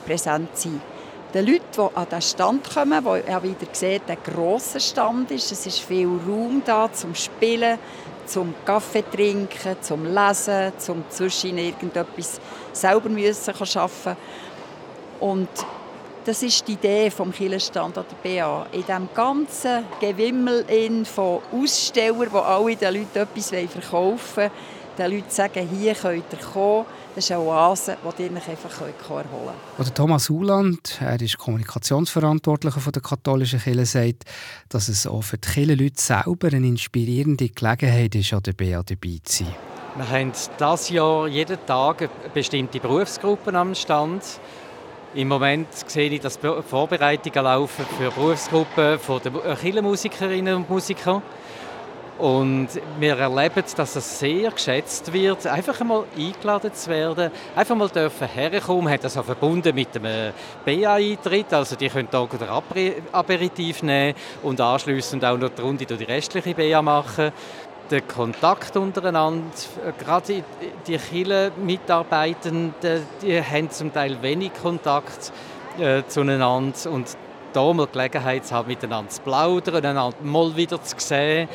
präsent 0.05 0.50
sein 0.58 0.72
können. 0.72 0.91
Den 1.34 1.46
Leuten, 1.46 1.63
die 1.74 1.96
an 1.96 2.08
den 2.12 2.22
Stand 2.22 2.74
kommen, 2.74 3.05
wo 3.05 3.15
ja 3.15 3.41
wieder 3.41 3.67
sieht, 3.72 4.01
ein 4.08 4.17
grosser 4.24 4.81
Stand 4.81 5.31
ist, 5.31 5.51
es 5.51 5.65
ist 5.65 5.79
viel 5.79 6.08
Raum 6.08 6.62
da 6.65 6.91
zum 6.91 7.15
Spielen, 7.15 7.79
zum 8.25 8.53
Kaffee 8.65 9.03
trinken, 9.03 9.77
zum 9.81 10.05
Lesen, 10.05 10.74
zum 10.77 11.05
zwischen 11.10 11.58
irgendetwas 11.58 12.41
selber 12.74 13.10
müssen 13.10 13.53
arbeiten 13.53 14.17
Und 15.22 15.50
das 16.25 16.43
ist 16.43 16.67
die 16.67 16.74
Idee 16.74 17.10
vom 17.10 17.31
Kirchenstand 17.31 17.98
an 17.98 18.05
der 18.12 18.29
BA. 18.29 18.67
In 18.74 18.86
diesem 18.86 19.10
ganzen 19.13 19.86
Gewimmel 20.00 20.65
von 21.05 21.39
Ausstellern, 21.51 22.29
die 22.29 22.38
alle 22.38 22.75
den 22.75 22.93
Leuten 22.93 23.20
etwas 23.20 23.50
verkaufen 23.50 24.36
wollen, 24.36 24.51
den 24.98 25.12
Leuten 25.12 25.29
sagen, 25.29 25.67
hier 25.67 25.95
könnt 25.95 26.25
ihr 26.31 26.39
kommen. 26.39 26.86
Das 27.13 27.25
ist 27.25 27.31
eine 27.31 27.41
Oase, 27.41 27.98
die 28.17 28.24
ihr 28.24 28.31
euch 28.31 28.50
einfach 28.50 28.71
erholen 28.71 28.93
könnt. 29.05 29.79
Oder 29.79 29.93
Thomas 29.93 30.29
Uland, 30.29 30.98
er 31.01 31.21
ist 31.21 31.38
Kommunikationsverantwortlicher 31.38 32.91
der 32.91 33.01
katholischen 33.01 33.60
Kirche, 33.60 33.86
sagt, 33.86 34.24
dass 34.69 34.88
es 34.88 35.05
auch 35.05 35.21
für 35.21 35.38
die 35.38 35.48
Kirchenleute 35.48 36.01
selber 36.01 36.48
eine 36.48 36.67
inspirierende 36.67 37.50
Gelegenheit 37.50 38.15
ist, 38.15 38.33
an 38.33 38.43
der 38.43 38.53
BA 38.53 38.81
dabei 38.83 39.19
zu 39.24 39.43
sein. 39.43 39.55
Wir 39.98 40.10
haben 40.10 40.31
dieses 40.31 40.89
Jahr 40.89 41.27
jeden 41.27 41.65
Tag 41.65 42.10
bestimmte 42.33 42.79
Berufsgruppen 42.79 43.57
am 43.57 43.75
Stand. 43.75 44.24
Im 45.13 45.27
Moment 45.27 45.68
sehe 45.87 46.09
ich, 46.09 46.22
dass 46.22 46.37
Vorbereitungen 46.37 47.44
laufen 47.44 47.85
für 47.98 48.09
Berufsgruppen 48.09 48.98
der 49.22 49.55
Kirchenmusikerinnen 49.57 50.55
und 50.55 50.70
Musiker. 50.70 51.22
Und 52.22 52.68
wir 53.00 53.18
erleben, 53.18 53.64
dass 53.75 53.96
es 53.96 54.20
sehr 54.20 54.51
geschätzt 54.51 55.12
wird, 55.12 55.48
einfach 55.48 55.81
einmal 55.81 56.03
eingeladen 56.16 56.72
zu 56.72 56.92
werden, 56.92 57.31
einfach 57.55 57.75
mal 57.75 57.90
dürfen 57.90 58.27
herkommen, 58.27 58.94
hat 58.94 59.03
das 59.03 59.18
auch 59.18 59.25
verbunden 59.25 59.74
mit 59.74 59.96
dem 59.96 60.03
BA-Eintritt, 60.64 61.51
also 61.51 61.75
die 61.75 61.90
können 61.90 62.10
da 62.12 62.22
ein 62.22 62.94
Aperitif 63.12 63.81
nehmen 63.81 64.14
und 64.44 64.62
anschließend 64.62 65.25
auch 65.25 65.36
noch 65.36 65.50
die 65.50 65.62
Runde 65.64 65.84
durch 65.88 65.98
die 65.98 66.05
restliche 66.05 66.53
BA 66.53 66.79
machen. 66.84 67.31
Der 67.90 68.01
Kontakt 68.01 68.77
untereinander, 68.77 69.48
gerade 69.98 70.44
die 70.86 70.98
Kille-Mitarbeitenden, 71.00 72.75
die 73.24 73.42
haben 73.42 73.72
zum 73.72 73.92
Teil 73.92 74.22
wenig 74.22 74.51
Kontakt 74.62 75.34
äh, 75.79 76.03
zueinander. 76.07 76.92
Und 76.92 77.18
da 77.51 77.74
mal 77.74 77.88
Gelegenheit 77.88 78.46
zu 78.46 78.55
haben, 78.55 78.68
miteinander 78.68 79.10
zu 79.10 79.22
plaudern, 79.24 79.84
einander 79.84 80.16
mal 80.24 80.55
wieder 80.55 80.81
zu 80.81 80.96
sehen 81.00 81.50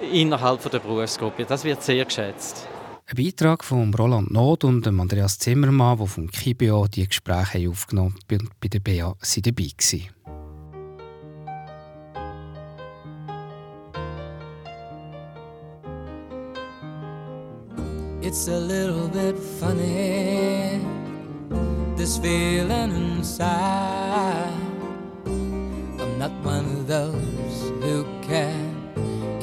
innerhalb 0.00 0.70
der 0.70 0.78
Berufsgruppe. 0.78 1.44
Das 1.44 1.64
wird 1.64 1.82
sehr 1.82 2.04
geschätzt. 2.04 2.66
Ein 3.08 3.24
Beitrag 3.24 3.62
von 3.62 3.94
Roland 3.94 4.32
Not 4.32 4.64
und 4.64 4.86
Andreas 4.86 5.38
Zimmermann, 5.38 5.98
die 5.98 6.06
vom 6.08 6.28
KIBO 6.28 6.88
die 6.88 7.06
Gespräche 7.06 7.68
aufgenommen 7.70 8.16
haben, 8.30 8.50
bei 8.60 8.68
der 8.68 8.80
BA 8.80 9.14
sind 9.20 9.46
dabei 9.46 9.70
waren. 9.78 10.16
It's 18.22 18.48
a 18.48 18.58
little 18.58 19.06
bit 19.06 19.38
funny, 19.38 20.80
this 21.96 22.18
feeling 22.18 22.90
inside. 22.90 24.52
I'm 25.24 26.18
not 26.18 26.32
one 26.42 26.64
of 26.64 26.88
those 26.88 27.70
who 27.80 28.04
can 28.22 28.75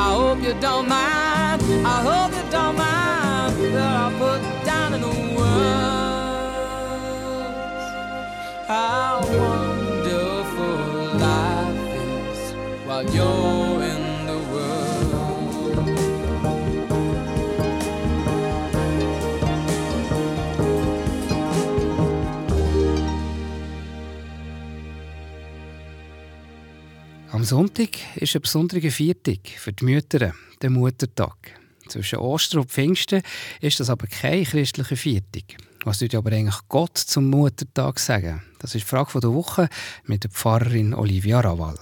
I 0.00 0.14
hope 0.14 0.42
you 0.42 0.54
don't 0.60 0.88
mind. 0.88 1.60
I 1.94 1.98
hope 2.08 2.32
you 2.32 2.42
don't 2.50 2.76
mind 2.76 3.74
that 3.74 3.96
I 4.04 4.08
put 4.18 4.40
down 4.64 4.94
in 4.94 5.02
the 5.02 5.14
words 5.36 6.00
how 8.66 9.20
wonderful 9.42 10.76
life 11.18 11.90
is 11.98 12.40
while 12.86 13.04
you're 13.14 13.69
Am 27.40 27.46
Sonntag 27.46 27.96
ist 28.16 28.36
ein 28.36 28.42
besonderer 28.42 28.90
Viertag 28.90 29.38
für 29.56 29.72
die 29.72 29.86
Mütter, 29.86 30.34
der 30.60 30.68
Muttertag. 30.68 31.58
Zwischen 31.88 32.18
Ostern 32.18 32.60
und 32.60 32.70
Pfingsten 32.70 33.22
ist 33.62 33.80
das 33.80 33.88
aber 33.88 34.06
kein 34.08 34.44
christlicher 34.44 34.94
Viertag. 34.94 35.56
Was 35.86 36.02
würde 36.02 36.18
aber 36.18 36.32
eigentlich 36.32 36.58
Gott 36.68 36.98
zum 36.98 37.30
Muttertag 37.30 37.98
sagen? 37.98 38.42
Das 38.58 38.74
ist 38.74 38.82
die 38.82 38.88
Frage 38.88 39.18
der 39.20 39.32
Woche 39.32 39.70
mit 40.04 40.24
der 40.24 40.30
Pfarrerin 40.30 40.92
Olivia 40.92 41.40
Rawal. 41.40 41.78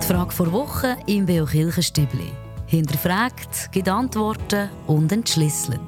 Die 0.00 0.06
Frage 0.06 0.30
vor 0.30 0.52
Woche 0.52 0.96
im 1.08 1.26
Beo 1.26 1.44
Kirchenstübli. 1.44 2.30
Hinterfragt, 2.66 3.72
gibt 3.72 3.88
Antworten 3.88 4.68
und 4.86 5.10
entschlüsselt. 5.10 5.80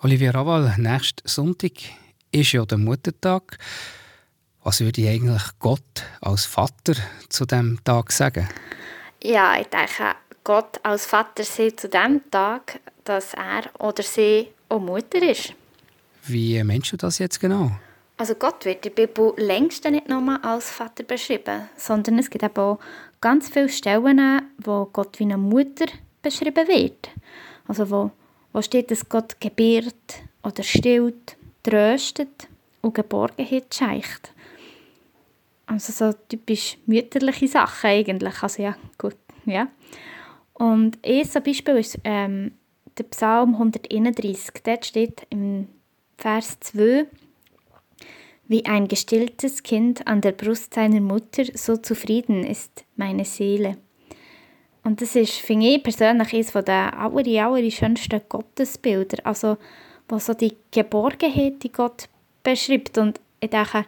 Olivia 0.00 0.30
Rawal, 0.30 0.76
nächsten 0.78 1.26
Sonntag 1.26 1.72
ist 2.30 2.52
ja 2.52 2.64
der 2.64 2.78
Muttertag. 2.78 3.58
Was 4.62 4.80
würde 4.80 5.08
eigentlich 5.08 5.42
Gott 5.58 6.04
als 6.20 6.44
Vater 6.44 6.94
zu 7.28 7.44
dem 7.46 7.82
Tag 7.82 8.12
sagen? 8.12 8.48
Ja, 9.24 9.58
ich 9.58 9.66
denke, 9.66 10.14
Gott 10.44 10.78
als 10.84 11.04
Vater 11.04 11.42
sieht 11.42 11.80
zu 11.80 11.88
dem 11.88 12.20
Tag, 12.30 12.78
dass 13.02 13.34
er 13.34 13.64
oder 13.80 14.04
sie 14.04 14.46
auch 14.68 14.78
Mutter 14.78 15.20
ist. 15.20 15.54
Wie 16.26 16.62
meinst 16.62 16.92
du 16.92 16.96
das 16.96 17.18
jetzt 17.18 17.40
genau? 17.40 17.72
Also 18.18 18.36
Gott 18.36 18.64
wird 18.66 18.86
in 18.86 18.94
der 18.94 19.06
Bibel 19.06 19.32
längst 19.36 19.84
nicht 19.84 20.08
nur 20.08 20.44
als 20.44 20.70
Vater 20.70 21.02
beschrieben, 21.02 21.68
sondern 21.76 22.20
es 22.20 22.30
gibt 22.30 22.44
eben 22.44 22.56
auch 22.56 22.78
ganz 23.20 23.48
viele 23.48 23.68
Stellen, 23.68 24.42
wo 24.58 24.84
Gott 24.92 25.18
wie 25.18 25.24
eine 25.24 25.38
Mutter 25.38 25.86
beschrieben 26.22 26.68
wird. 26.68 27.10
Also 27.66 27.90
wo, 27.90 28.12
wo 28.58 28.62
steht, 28.62 28.90
dass 28.90 29.08
Gott 29.08 29.40
gebiert 29.40 29.94
oder 30.42 30.64
stillt, 30.64 31.36
tröstet 31.62 32.48
und 32.80 32.92
Geborgenheit 32.92 33.72
schenkt. 33.72 34.32
Also 35.66 35.92
so 35.92 36.18
typisch 36.28 36.76
mütterliche 36.84 37.46
Sachen 37.46 37.88
eigentlich. 37.88 38.42
Also 38.42 38.64
ja, 38.64 38.76
gut, 38.98 39.14
ja. 39.44 39.68
Und 40.54 40.98
ein 41.06 41.42
Beispiel 41.44 41.76
ist 41.76 42.00
ähm, 42.02 42.50
der 42.98 43.04
Psalm 43.04 43.54
131. 43.54 44.54
Dort 44.64 44.86
steht 44.86 45.24
im 45.30 45.68
Vers 46.16 46.58
2, 46.58 47.06
wie 48.48 48.64
ein 48.64 48.88
gestilltes 48.88 49.62
Kind 49.62 50.04
an 50.08 50.20
der 50.20 50.32
Brust 50.32 50.74
seiner 50.74 51.00
Mutter, 51.00 51.44
so 51.54 51.76
zufrieden 51.76 52.42
ist 52.42 52.84
meine 52.96 53.24
Seele. 53.24 53.76
Und 54.88 55.02
das 55.02 55.14
ist, 55.16 55.34
finde 55.34 55.66
ich 55.66 55.82
persönlich, 55.82 56.32
eines 56.32 56.52
der 56.64 56.98
aller, 56.98 57.46
aller 57.46 57.70
schönsten 57.70 58.22
Gottesbilder. 58.26 59.18
Also, 59.22 59.58
wo 60.08 60.18
so 60.18 60.32
die 60.32 60.56
Geborgenheit 60.70 61.62
in 61.62 61.72
Gott 61.72 62.08
beschreibt. 62.42 62.96
Und 62.96 63.20
ich 63.40 63.50
denke, 63.50 63.84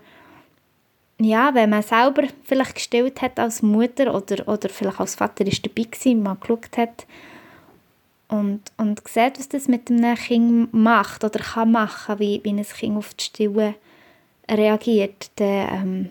ja, 1.19 1.55
wenn 1.55 1.71
man 1.71 1.83
selber 1.83 2.25
vielleicht 2.45 2.75
gestillt 2.75 3.23
hat 3.23 3.41
als 3.41 3.63
Mutter 3.63 4.15
oder, 4.15 4.47
oder 4.47 4.69
vielleicht 4.69 5.01
als 5.01 5.15
Vater 5.15 5.47
ist 5.47 5.65
dabei 5.65 5.85
gewesen, 5.85 6.23
mal 6.23 6.37
geschaut 6.39 6.77
hat 6.77 7.07
und, 8.29 8.61
und 8.77 9.01
sieht, 9.09 9.39
was 9.39 9.49
das 9.49 9.69
mit 9.69 9.91
einem 9.91 10.17
Kind 10.17 10.75
macht 10.75 11.25
oder 11.25 11.41
kann 11.41 11.73
machen, 11.73 12.19
wie, 12.19 12.43
wie 12.45 12.51
ein 12.51 12.63
Kind 12.63 12.99
auf 12.99 13.15
die 13.15 13.25
Stille 13.25 13.75
reagiert, 14.51 15.31
dann, 15.37 15.69
ähm, 15.73 16.11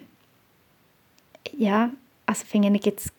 ja, 1.56 1.92
also 2.26 2.44
finde 2.48 2.76
ich 2.76 2.86
jetzt 2.86 3.14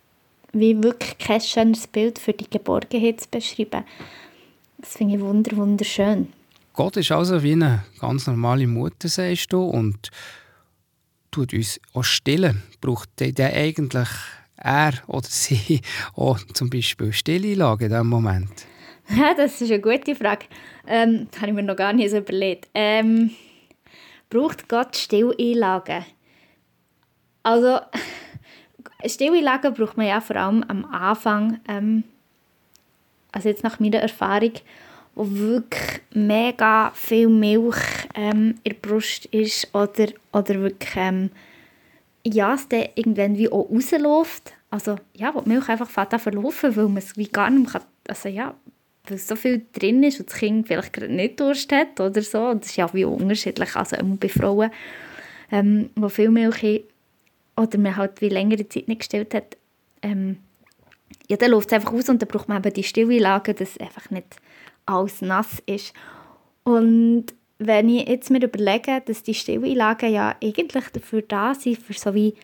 wie 0.52 0.82
wirklich 0.82 1.18
kein 1.18 1.40
schönes 1.40 1.86
Bild 1.86 2.18
für 2.18 2.32
die 2.32 2.48
Geborgenheit 2.48 3.20
zu 3.20 3.28
beschreiben. 3.30 3.84
Das 4.78 4.96
finde 4.96 5.16
ich 5.16 5.20
wunder, 5.20 5.56
wunderschön. 5.56 6.32
Gott 6.72 6.96
ist 6.96 7.12
also 7.12 7.42
wie 7.42 7.52
eine 7.52 7.84
ganz 8.00 8.26
normale 8.26 8.66
Mutter, 8.66 9.08
sagst 9.08 9.52
du, 9.52 9.62
und 9.62 10.10
tut 11.30 11.52
uns 11.52 11.80
auch 11.92 12.04
stillen. 12.04 12.62
Braucht 12.80 13.10
der 13.18 13.54
eigentlich 13.54 14.08
er 14.56 14.92
oder 15.06 15.26
sie 15.28 15.80
auch 16.14 16.38
zum 16.54 16.70
Beispiel 16.70 17.12
Stilleinlage 17.12 17.86
in 17.86 17.90
diesem 17.90 18.06
Moment? 18.08 18.66
Ja, 19.08 19.34
das 19.34 19.60
ist 19.60 19.70
eine 19.70 19.80
gute 19.80 20.14
Frage. 20.14 20.46
Ähm, 20.86 21.26
das 21.30 21.40
habe 21.40 21.50
ich 21.50 21.56
mir 21.56 21.62
noch 21.62 21.76
gar 21.76 21.92
nicht 21.92 22.10
so 22.10 22.18
überlegt. 22.18 22.68
Ähm, 22.74 23.30
braucht 24.28 24.68
Gott 24.68 24.96
Stilleinlagen? 24.96 26.04
Also, 27.42 27.80
Stilleinlagen 29.06 29.74
braucht 29.74 29.96
man 29.96 30.06
ja 30.06 30.20
vor 30.20 30.36
allem 30.36 30.64
am 30.68 30.84
Anfang, 30.86 31.60
ähm, 31.68 32.04
also 33.32 33.48
jetzt 33.48 33.64
nach 33.64 33.80
meiner 33.80 33.98
Erfahrung, 33.98 34.52
wo 35.14 35.28
wirklich 35.30 36.00
mega 36.12 36.92
viel 36.94 37.28
Milch 37.28 37.76
ähm, 38.14 38.56
in 38.62 38.72
der 38.72 38.74
Brust 38.74 39.26
ist 39.26 39.74
oder, 39.74 40.08
oder 40.32 40.60
wirklich, 40.60 40.96
ähm, 40.96 41.30
ja, 42.24 42.54
es 42.54 42.68
dann 42.68 42.86
irgendwann 42.94 43.36
wie 43.36 43.50
auch 43.50 43.68
rausläuft. 43.70 44.52
Also, 44.70 44.96
ja, 45.14 45.34
wo 45.34 45.40
die 45.40 45.48
Milch 45.48 45.68
einfach 45.68 45.90
fährt 45.90 46.18
verlaufen, 46.20 46.76
weil 46.76 46.86
man 46.86 46.98
es 46.98 47.16
wie 47.16 47.26
gar 47.26 47.50
nicht 47.50 47.62
mehr 47.62 47.72
kann, 47.72 47.88
also 48.06 48.28
ja, 48.28 48.54
weil 49.06 49.18
so 49.18 49.34
viel 49.34 49.66
drin 49.72 50.02
ist 50.02 50.20
und 50.20 50.30
das 50.30 50.38
Kind 50.38 50.66
vielleicht 50.66 50.92
gerade 50.92 51.12
nicht 51.12 51.40
Durst 51.40 51.72
hat 51.72 51.98
oder 51.98 52.22
so. 52.22 52.54
Das 52.54 52.66
ist 52.66 52.76
ja 52.76 52.92
wie 52.92 53.04
unterschiedlich, 53.04 53.74
also 53.74 53.96
immer 53.96 54.16
bei 54.16 54.28
Frauen, 54.28 54.70
ähm, 55.50 55.90
die 55.96 56.10
viel 56.10 56.30
Milch 56.30 56.62
haben 56.62 56.80
oder 57.56 57.78
man 57.78 57.96
halt 57.96 58.20
wie 58.20 58.28
längere 58.28 58.68
Zeit 58.68 58.88
nicht 58.88 59.00
gestillt 59.00 59.34
hat, 59.34 59.56
ähm, 60.02 60.38
ja, 61.28 61.36
dann 61.36 61.50
läuft 61.50 61.68
es 61.68 61.72
einfach 61.74 61.92
aus 61.92 62.08
und 62.08 62.20
dann 62.20 62.28
braucht 62.28 62.48
man 62.48 62.58
eben 62.58 62.72
die 62.72 62.82
Stilleinlagen, 62.82 63.54
dass 63.56 63.78
einfach 63.78 64.10
nicht 64.10 64.36
alles 64.86 65.22
nass 65.22 65.62
ist. 65.66 65.92
Und 66.64 67.26
wenn 67.58 67.88
ich 67.88 68.08
jetzt 68.08 68.30
mir 68.30 68.42
überlege, 68.42 69.02
dass 69.04 69.22
die 69.22 69.34
Stilleinlagen 69.34 70.12
ja 70.12 70.34
eigentlich 70.42 70.88
dafür 70.88 71.22
da 71.22 71.54
sind, 71.54 71.78
für 71.78 71.92
so 71.92 72.14
wie 72.14 72.34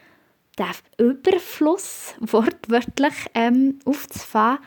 den 0.59 1.07
Überfluss 1.07 2.15
wortwörtlich 2.21 3.15
ähm, 3.35 3.79
aufzufahren, 3.85 4.59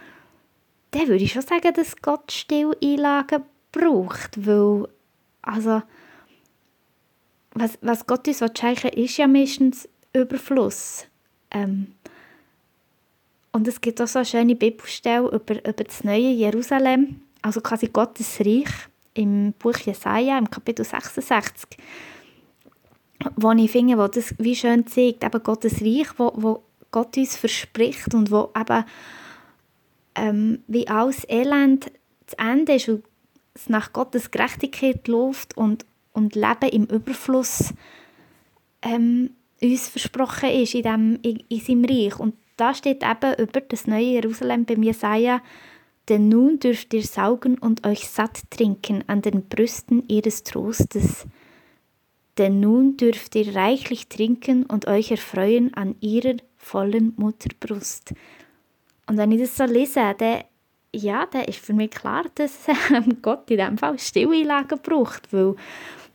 dann 0.91 1.07
würde 1.07 1.23
ich 1.23 1.33
schon 1.33 1.41
sagen, 1.41 1.73
dass 1.73 1.97
Gott 2.01 2.31
Stilleinlagen 2.31 3.43
braucht, 3.71 4.45
weil 4.45 4.87
also 5.41 5.81
was, 7.53 7.77
was 7.81 8.05
Gott 8.07 8.27
uns 8.27 8.43
schenken 8.57 8.89
ist 8.89 9.17
ja 9.17 9.27
meistens 9.27 9.88
Überfluss. 10.13 11.05
Ähm, 11.51 11.93
und 13.51 13.67
es 13.67 13.81
gibt 13.81 14.01
auch 14.01 14.07
so 14.07 14.19
eine 14.19 14.25
schöne 14.25 14.55
Bibelstelle 14.55 15.27
über, 15.27 15.57
über 15.57 15.83
das 15.83 16.03
neue 16.03 16.31
Jerusalem, 16.31 17.21
also 17.41 17.61
quasi 17.61 17.87
Gottes 17.87 18.39
Reich 18.39 18.69
im 19.15 19.53
Buch 19.57 19.77
Jesaja, 19.77 20.37
im 20.37 20.49
Kapitel 20.49 20.85
66, 20.85 21.77
wo 23.35 23.51
ich 23.51 23.71
finde, 23.71 23.97
wo 23.97 24.07
das 24.07 24.35
wie 24.37 24.55
schön 24.55 24.85
zeigt, 24.87 25.23
eben 25.23 25.43
Gottes 25.43 25.81
Reich, 25.81 26.07
wo, 26.17 26.31
wo 26.35 26.63
Gott 26.91 27.17
uns 27.17 27.35
verspricht 27.35 28.13
und 28.13 28.31
wo 28.31 28.51
eben 28.55 28.85
ähm, 30.15 30.63
wie 30.67 30.87
alles 30.87 31.25
Elend 31.27 31.91
zu 32.27 32.37
Ende 32.37 32.75
ist 32.75 32.89
und 32.89 33.03
es 33.53 33.69
nach 33.69 33.93
Gottes 33.93 34.31
Gerechtigkeit 34.31 35.07
läuft 35.07 35.57
und, 35.57 35.85
und 36.13 36.35
Leben 36.35 36.69
im 36.71 36.85
Überfluss 36.85 37.73
ähm, 38.81 39.31
uns 39.61 39.89
versprochen 39.89 40.49
ist 40.49 40.75
in, 40.75 40.83
dem, 40.83 41.19
in, 41.21 41.43
in 41.49 41.59
seinem 41.59 41.85
Reich. 41.85 42.19
Und 42.19 42.35
da 42.57 42.73
steht 42.73 43.03
eben 43.03 43.33
über 43.37 43.61
das 43.61 43.87
neue 43.87 44.03
Jerusalem 44.03 44.65
bei 44.65 44.75
Jesaja, 44.75 45.41
denn 46.09 46.27
nun 46.27 46.59
dürft 46.59 46.93
ihr 46.93 47.03
saugen 47.03 47.57
und 47.57 47.85
euch 47.85 48.09
satt 48.09 48.41
trinken 48.49 49.03
an 49.07 49.21
den 49.21 49.47
Brüsten 49.47 50.03
ihres 50.07 50.43
Trostes. 50.43 51.25
Denn 52.37 52.59
nun 52.59 52.97
dürft 52.97 53.35
ihr 53.35 53.55
reichlich 53.55 54.07
trinken 54.07 54.65
und 54.65 54.87
euch 54.87 55.11
erfreuen 55.11 55.73
an 55.73 55.95
ihrer 55.99 56.37
vollen 56.57 57.13
Mutterbrust. 57.17 58.13
Und 59.07 59.17
wenn 59.17 59.31
ich 59.31 59.41
das 59.41 59.57
so 59.57 59.65
lese, 59.65 60.15
dann, 60.17 60.43
ja, 60.93 61.25
dann 61.27 61.45
ist 61.45 61.59
für 61.59 61.73
mich 61.73 61.91
klar, 61.91 62.25
dass 62.35 62.65
Gott 63.21 63.51
in 63.51 63.57
diesem 63.57 63.77
Fall 63.77 63.99
Stilleinlagen 63.99 64.79
braucht, 64.81 65.31
weil 65.31 65.55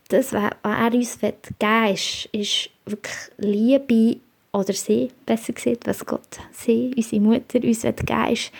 das, 0.08 0.32
was 0.32 0.50
er 0.62 0.94
uns 0.94 1.18
geben 1.18 1.36
will, 1.60 1.92
ist, 1.92 2.28
ist 2.32 2.70
wirklich 2.86 3.16
Liebe, 3.38 4.20
oder 4.52 4.72
sie, 4.72 5.10
besser 5.26 5.52
gesagt, 5.52 5.86
was 5.86 6.04
Gott, 6.04 6.38
sie, 6.52 6.92
unsere 6.96 7.22
Mutter, 7.22 7.62
uns 7.62 7.82
geben 7.82 8.08
will, 8.08 8.32
ist 8.32 8.52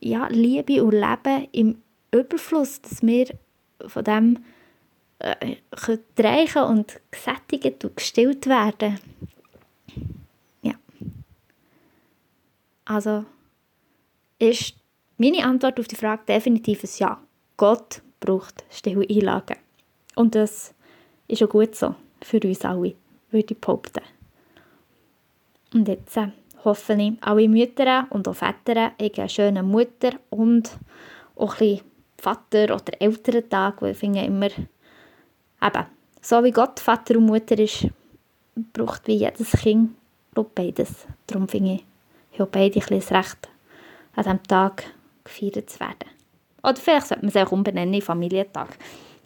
ja, 0.00 0.26
Liebe 0.28 0.82
und 0.82 0.92
Leben 0.92 1.48
im 1.52 1.82
Überfluss, 2.10 2.80
dass 2.80 3.02
wir 3.02 3.26
von 3.86 4.04
dem 4.04 4.38
äh, 5.20 5.56
reichen 6.18 6.62
und 6.62 7.00
gesättigt 7.10 7.84
und 7.84 7.96
gestillt 7.96 8.46
werden. 8.46 8.98
Ja. 10.62 10.74
Also 12.86 13.24
ist 14.38 14.74
meine 15.18 15.44
Antwort 15.44 15.78
auf 15.78 15.86
die 15.86 15.96
Frage 15.96 16.22
definitiv 16.26 16.82
ein 16.82 16.90
Ja. 16.98 17.20
Gott 17.56 18.00
braucht 18.20 18.64
stille 18.70 19.06
Einlagen. 19.08 19.56
Und 20.20 20.34
das 20.34 20.74
ist 21.28 21.42
auch 21.42 21.48
gut 21.48 21.74
so 21.74 21.94
für 22.22 22.40
uns 22.44 22.62
alle, 22.62 22.94
würde 23.30 23.54
ich 23.54 23.58
behaupten. 23.58 24.02
Und 25.72 25.88
jetzt 25.88 26.14
äh, 26.18 26.26
hoffe 26.62 26.92
ich, 26.92 27.14
alle 27.22 27.48
Mütter 27.48 28.06
und 28.10 28.28
auch 28.28 28.34
Väter 28.34 28.74
haben 28.76 28.94
eine 28.98 29.28
schöne 29.30 29.62
Mutter 29.62 30.10
und 30.28 30.76
auch 31.36 31.54
ein 31.54 31.58
bisschen 31.58 31.84
Vater- 32.18 32.74
oder 32.74 33.00
Elterntag, 33.00 33.80
weil 33.80 33.92
ich 33.92 33.96
finde 33.96 34.20
immer, 34.20 34.50
eben, 34.50 35.86
so 36.20 36.44
wie 36.44 36.50
Gott 36.50 36.80
Vater 36.80 37.16
und 37.16 37.24
Mutter 37.24 37.58
ist, 37.58 37.86
braucht 38.74 39.06
wie 39.06 39.14
jedes 39.14 39.52
Kind 39.52 39.92
glaube 40.34 40.50
beides. 40.54 41.06
Darum 41.28 41.48
finde 41.48 41.76
ich, 41.76 41.84
ich 42.32 42.40
habe 42.40 42.50
beide 42.50 42.78
ein 42.78 42.86
bisschen 42.86 43.00
das 43.00 43.10
Recht, 43.10 43.48
an 44.16 44.24
diesem 44.24 44.42
Tag 44.42 44.84
gefeiert 45.24 45.70
zu 45.70 45.80
werden. 45.80 46.10
Oder 46.62 46.76
vielleicht 46.76 47.06
sollte 47.06 47.24
man 47.24 47.34
es 47.34 47.36
auch 47.36 47.52
umbenennen 47.52 48.02
Familientag. 48.02 48.76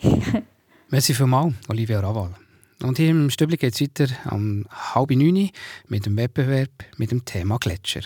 Merci 0.90 1.14
vielmals, 1.14 1.54
Olivia 1.68 2.00
Raval. 2.00 2.34
Und 2.82 2.98
hier 2.98 3.10
im 3.10 3.30
Stübli 3.30 3.56
geht 3.56 3.74
es 3.74 3.80
weiter 3.80 4.06
um 4.30 4.66
halb 4.70 5.10
neun 5.10 5.50
mit 5.88 6.06
dem 6.06 6.16
Wettbewerb 6.16 6.70
mit 6.96 7.10
dem 7.10 7.24
Thema 7.24 7.58
Gletscher. 7.58 8.02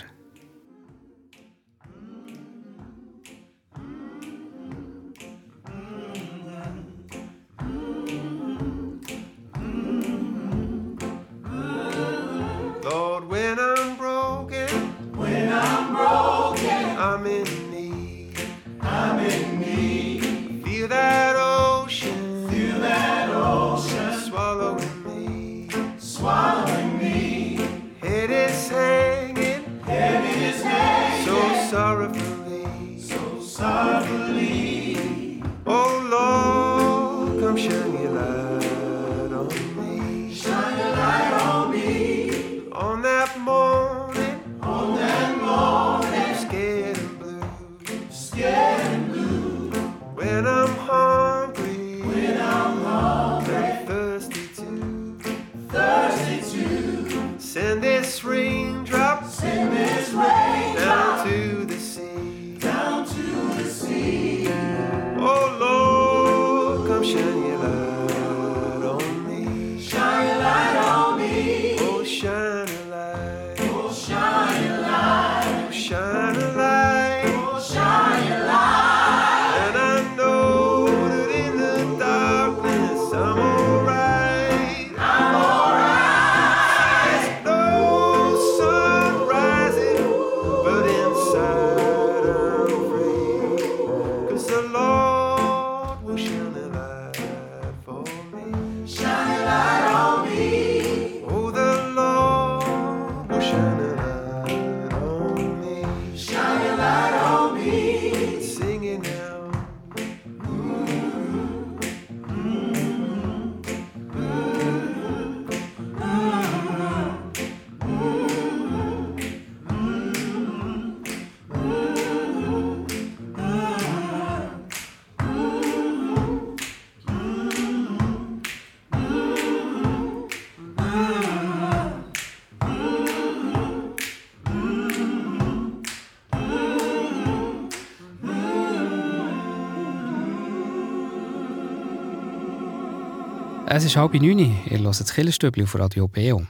Es 143.79 143.85
ist 143.85 143.95
halb 143.95 144.13
neun. 144.13 144.39
Ihr 144.39 144.79
hört 144.79 144.99
das 144.99 145.13
Killerstübli 145.13 145.63
auf 145.63 145.73
Radio 145.79 146.05
Beo. 146.05 146.45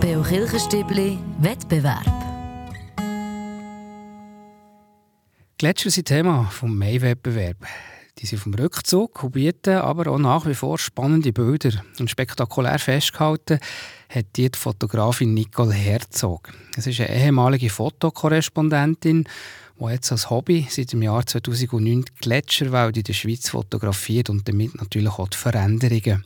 Beo 0.00 0.22
Kirchenstübli 0.22 1.16
Wettbewerb. 1.38 2.12
Gletscher 5.58 5.90
sind 5.90 6.08
Thema 6.08 6.46
vom 6.50 6.76
Mai-Wettbewerb. 6.76 7.58
Die 8.18 8.26
sind 8.26 8.40
vom 8.40 8.52
Rückzug 8.52 9.22
und 9.22 9.30
bieten 9.30 9.76
aber 9.76 10.10
auch 10.10 10.18
nach 10.18 10.44
wie 10.44 10.54
vor 10.54 10.76
spannende 10.76 11.32
Bilder. 11.32 11.84
Und 12.00 12.10
spektakulär 12.10 12.80
festgehalten 12.80 13.60
hat 14.08 14.26
die, 14.34 14.50
die 14.50 14.58
Fotografin 14.58 15.34
Nicole 15.34 15.72
Herzog. 15.72 16.48
Es 16.76 16.88
ist 16.88 16.98
eine 16.98 17.14
ehemalige 17.14 17.70
Fotokorrespondentin, 17.70 19.28
die 19.82 19.92
jetzt 19.92 20.12
als 20.12 20.30
Hobby 20.30 20.66
seit 20.70 20.92
dem 20.92 21.02
Jahr 21.02 21.26
2009 21.26 22.04
die 22.04 22.12
Gletscherwelt 22.20 22.96
in 22.96 23.04
der 23.04 23.12
Schweiz 23.12 23.48
fotografiert 23.48 24.30
und 24.30 24.48
damit 24.48 24.74
natürlich 24.80 25.18
auch 25.18 25.28
die 25.28 25.36
Veränderungen. 25.36 26.24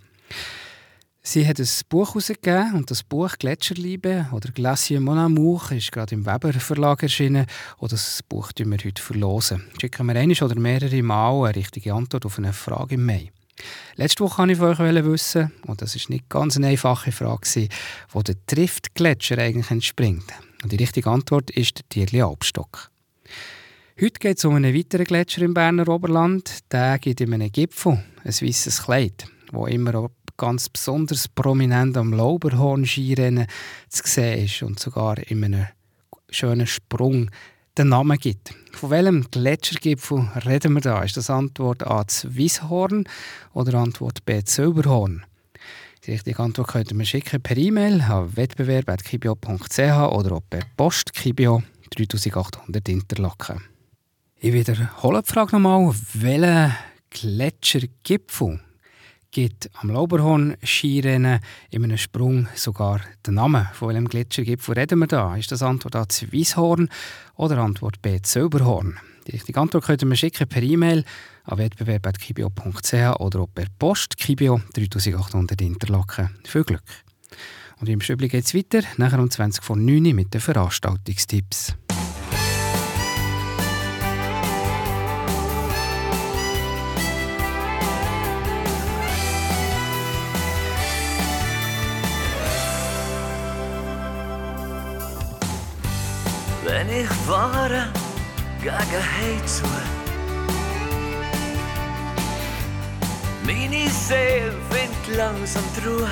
Sie 1.22 1.46
hat 1.46 1.58
ein 1.58 1.68
Buch 1.88 2.10
herausgegeben 2.10 2.74
und 2.74 2.88
das 2.88 3.02
Buch 3.02 3.32
«Gletscherliebe» 3.36 4.28
oder 4.30 4.52
«Glacier 4.52 5.00
Mon 5.00 5.18
Amour» 5.18 5.72
ist 5.72 5.90
gerade 5.90 6.14
im 6.14 6.24
Weber 6.24 6.52
Verlag 6.52 7.02
erschienen 7.02 7.46
und 7.78 7.90
das 7.90 8.22
Buch 8.22 8.52
verlosen 8.52 8.70
wir 8.70 8.78
heute. 8.78 9.02
Verlosen. 9.02 9.64
Schicken 9.80 10.06
wir 10.06 10.14
einmal 10.14 10.40
oder 10.40 10.60
mehrere 10.60 11.02
Mal 11.02 11.46
eine 11.46 11.56
richtige 11.56 11.94
Antwort 11.94 12.26
auf 12.26 12.38
eine 12.38 12.52
Frage 12.52 12.94
im 12.94 13.06
Mai. 13.06 13.32
Letzte 13.96 14.22
Woche 14.22 14.38
wollte 14.38 14.52
ich 14.52 14.58
von 14.58 14.96
euch 14.96 15.04
wissen, 15.04 15.50
und 15.66 15.82
das 15.82 15.96
ist 15.96 16.10
nicht 16.10 16.28
ganz 16.28 16.56
eine 16.56 16.68
einfache 16.68 17.10
Frage, 17.10 17.68
wo 18.10 18.22
der 18.22 18.36
Triftgletscher 18.46 19.38
eigentlich 19.38 19.70
entspringt. 19.72 20.32
Und 20.62 20.70
die 20.70 20.76
richtige 20.76 21.10
Antwort 21.10 21.50
ist 21.50 21.78
der 21.78 21.88
Tierli 21.88 22.22
Albstock. 22.22 22.92
Heute 23.98 24.18
geht 24.18 24.36
es 24.36 24.44
um 24.44 24.54
einen 24.54 24.74
weiteren 24.74 25.06
Gletscher 25.06 25.40
im 25.40 25.54
Berner 25.54 25.88
Oberland. 25.88 26.70
Der 26.70 26.98
gibt 26.98 27.22
in 27.22 27.32
einem 27.32 27.50
Gipfel 27.50 27.92
ein 28.24 28.30
weißes 28.30 28.82
Kleid, 28.82 29.26
wo 29.52 29.66
immer 29.66 30.10
ganz 30.36 30.68
besonders 30.68 31.28
prominent 31.28 31.96
am 31.96 32.12
Lauberhorn-Skirennen 32.12 33.46
zu 33.88 34.02
sehen 34.04 34.44
ist 34.44 34.62
und 34.62 34.78
sogar 34.78 35.16
in 35.30 35.42
einem 35.42 35.68
schönen 36.28 36.66
Sprung 36.66 37.30
den 37.78 37.88
Namen 37.88 38.18
gibt. 38.18 38.54
Von 38.72 38.90
welchem 38.90 39.30
Gletschergipfel 39.30 40.28
reden 40.44 40.74
wir 40.74 40.82
da? 40.82 41.02
Ist 41.02 41.16
das 41.16 41.30
Antwort 41.30 41.86
A 41.86 42.04
das 42.04 42.26
Wieshorn 42.36 43.04
oder 43.54 43.78
Antwort 43.78 44.26
B 44.26 44.42
das 44.42 44.56
Silberhorn? 44.56 45.24
Die 46.04 46.10
richtige 46.10 46.40
Antwort 46.40 46.68
könnt 46.68 46.90
ihr 46.90 46.96
mir 46.98 47.06
schicken 47.06 47.40
per 47.40 47.56
E-Mail 47.56 48.02
an 48.02 48.36
wettbewerb.kibio.ch 48.36 49.78
oder 49.78 50.32
auch 50.32 50.42
per 50.50 50.64
Post 50.76 51.14
Kibio 51.14 51.62
3800 51.96 52.90
Interlaken. 52.90 53.75
Ich 54.46 54.52
wiederhole 54.52 55.22
die 55.22 55.32
Frage 55.32 55.56
nochmal, 55.56 55.92
welchen 56.14 56.72
Gletschergipfel 57.10 58.60
gibt 59.32 59.68
am 59.72 59.90
Lauberhorn 59.90 60.56
Skirennen 60.62 61.40
in 61.70 61.82
einem 61.82 61.98
Sprung 61.98 62.46
sogar 62.54 63.00
den 63.26 63.34
Namen. 63.34 63.66
Von 63.72 63.88
welchem 63.88 64.06
Gletschergipfel 64.06 64.74
reden 64.74 65.00
wir 65.00 65.08
da? 65.08 65.34
Ist 65.34 65.50
das 65.50 65.64
Antwort 65.64 65.96
A 65.96 66.04
das 66.04 66.30
Wieshorn 66.30 66.88
oder 67.34 67.58
Antwort 67.58 68.00
B 68.00 68.20
das 68.20 68.34
Silberhorn? 68.34 69.00
Die 69.26 69.32
richtige 69.32 69.60
Antwort 69.60 69.84
könnt 69.84 70.02
ihr 70.02 70.06
mir 70.06 70.14
schicken 70.14 70.48
per 70.48 70.62
E-Mail 70.62 71.04
an 71.42 71.58
wettbewerb.kibio.ch 71.58 73.18
oder 73.18 73.40
auch 73.40 73.48
per 73.52 73.66
Post 73.80 74.16
Kibio 74.16 74.60
3800 74.74 75.60
Interlaken. 75.60 76.38
Viel 76.44 76.62
Glück! 76.62 76.84
Und 77.80 77.88
im 77.88 78.00
Stübli 78.00 78.28
geht 78.28 78.44
es 78.44 78.54
weiter, 78.54 78.82
nachher 78.96 79.18
um 79.18 79.28
20 79.28 79.64
vor 79.64 79.74
9 79.74 80.06
Uhr 80.06 80.14
mit 80.14 80.32
den 80.32 80.40
Veranstaltungstipps. 80.40 81.74
Ich 96.98 97.08
fahre 97.26 97.88
gegen 98.62 99.04
Heizu, 99.18 99.64
meine 103.44 103.90
Seele 103.90 104.54
findet 104.70 105.16
langsam 105.18 105.62
die 105.76 105.86
Ruhe. 105.86 106.08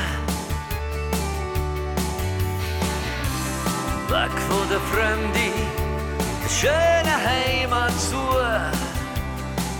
Weg 4.08 4.38
von 4.48 4.68
der 4.68 4.80
Fremde, 4.92 5.48
der 6.42 6.50
schönen 6.50 7.18
Heimat 7.30 7.98
zu. 7.98 8.20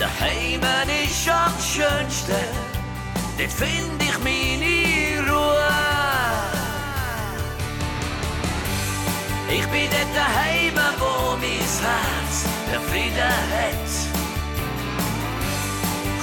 Der 0.01 0.09
Heimat 0.21 0.89
ist 1.05 1.29
am 1.29 1.53
schönsten, 1.61 2.49
dort 3.37 3.53
find 3.53 4.03
ich 4.03 4.19
meine 4.21 4.84
Ich 9.57 9.67
bin 9.69 9.89
dort 9.89 10.13
daheim, 10.17 10.75
wo 10.99 11.37
mein 11.37 11.65
Herz 11.87 12.37
der 12.69 12.81
Frieden 12.91 13.35
hat. 13.55 13.87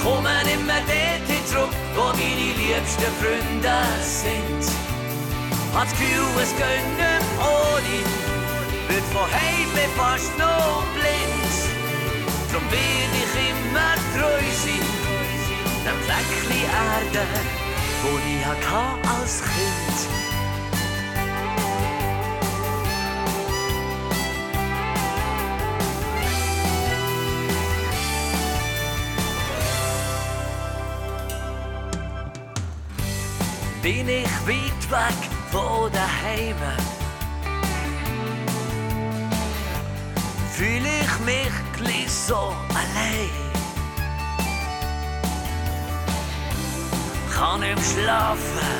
Komme 0.03 0.35
immer 0.53 0.81
dort 0.91 1.47
zurück, 1.47 1.73
wo 1.95 2.07
meine 2.19 2.51
liebsten 2.59 3.11
Freunde 3.21 3.77
sind. 4.03 4.63
Hat 5.73 5.89
Gefühl, 5.91 6.27
es 6.43 6.51
geht 6.57 6.87
nicht 6.99 7.27
ohne 7.39 7.91
ihn. 7.99 8.11
Wird 8.89 9.07
von 9.13 9.27
Heim 9.31 9.71
fast 9.95 10.37
noch 10.37 10.83
blind. 10.95 11.55
Drum 12.51 12.65
will 12.69 13.11
ich 13.23 13.33
immer 13.47 13.93
treu 14.13 14.43
sein. 14.65 14.85
Dem 15.85 15.99
Fleckchen 16.03 16.63
Erde, 16.67 17.25
wo 18.03 18.11
ich 18.27 18.45
hatte 18.45 19.07
als 19.07 19.41
Kind. 19.41 20.30
Bin 33.91 34.07
ich 34.07 34.47
weit 34.47 34.83
weg 34.89 35.21
von 35.51 35.91
daheim. 35.91 36.61
Fühl 40.53 40.85
ich 41.01 41.13
mich 41.25 41.55
gleich 41.77 42.11
so 42.27 42.55
allein. 42.81 43.35
Kann 47.35 47.63
im 47.63 47.81
Schlafen 47.91 48.77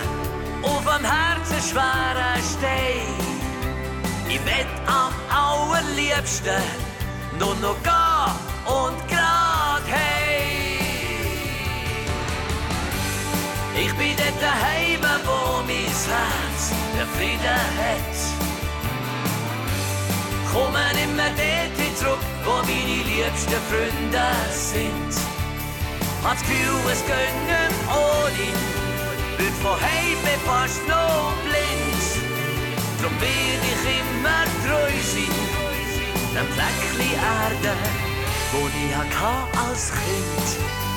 auf 0.64 0.84
dem 0.84 1.06
Herzen 1.14 1.62
schweren 1.70 2.42
Stein. 2.52 3.12
Ich 4.30 4.46
wett 4.46 4.74
am 4.88 5.14
allerliebsten 5.30 6.64
nur 7.38 7.56
noch 7.56 7.84
gehen 7.84 8.34
und 8.66 8.98
grad 9.10 9.11
Ich 13.84 13.94
bin 13.96 14.16
dort 14.16 14.40
daheim, 14.40 15.02
wo 15.26 15.64
mein 15.64 15.90
Herz 16.14 16.70
der 16.96 17.08
Frieden 17.18 17.62
hat. 17.82 18.16
Komme 20.54 20.84
immer 21.04 21.32
dort 21.36 21.98
zurück, 21.98 22.24
wo 22.46 22.62
meine 22.62 23.02
liebsten 23.10 23.62
Freunde 23.70 24.28
sind. 24.54 25.14
Hat 26.24 26.34
das 26.34 26.42
Gefühl, 26.42 26.92
es 26.92 27.02
geht 27.08 27.38
nicht 27.50 27.80
ohne. 27.90 28.50
Wird 29.40 29.56
von 29.64 29.76
Heim 29.82 30.22
fast 30.46 30.88
noch 30.88 31.34
blind. 31.42 32.04
Drum 33.02 33.16
will 33.20 33.62
ich 33.72 33.84
immer 33.98 34.44
treu 34.62 34.94
sein. 35.14 35.36
Dem 36.36 36.48
Fleckchen 36.54 37.14
Erde, 37.18 37.74
wo 38.52 38.62
ich 38.68 38.96
hatte 38.96 39.58
als 39.68 39.92
Kind. 39.92 40.82
Noch 40.86 40.91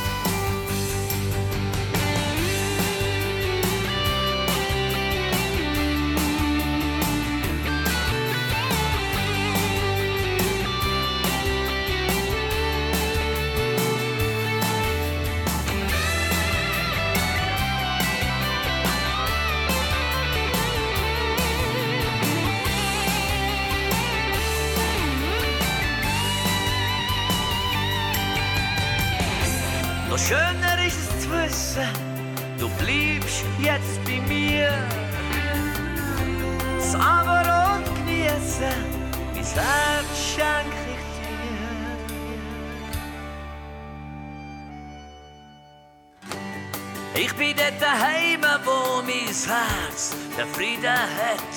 bin 47.37 47.57
dort 47.57 47.81
daheim, 47.81 48.43
wo 48.65 49.03
mein 49.03 49.27
Herz 49.27 50.15
der 50.37 50.47
Frieden 50.47 50.91
hat. 50.93 51.55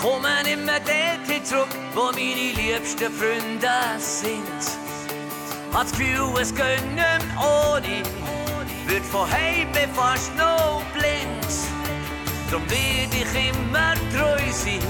Kommen 0.00 0.46
immer 0.46 0.78
dorthin 0.80 1.44
zurück, 1.44 1.68
wo 1.94 2.06
meine 2.12 2.52
liebsten 2.52 3.12
Freunde 3.12 3.98
sind. 3.98 4.42
Hat 5.72 5.84
das 5.84 5.92
Gefühl, 5.92 6.40
es 6.40 6.54
geht 6.54 6.84
nicht 6.94 7.26
ohne, 7.38 8.02
wird 8.86 9.04
von 9.06 9.30
heim 9.30 9.68
fast 9.94 10.34
noch 10.36 10.82
blind. 10.92 11.44
Drum 12.50 12.62
werd 12.70 13.14
ich 13.14 13.48
immer 13.48 13.94
treu 14.14 14.38
sein, 14.52 14.80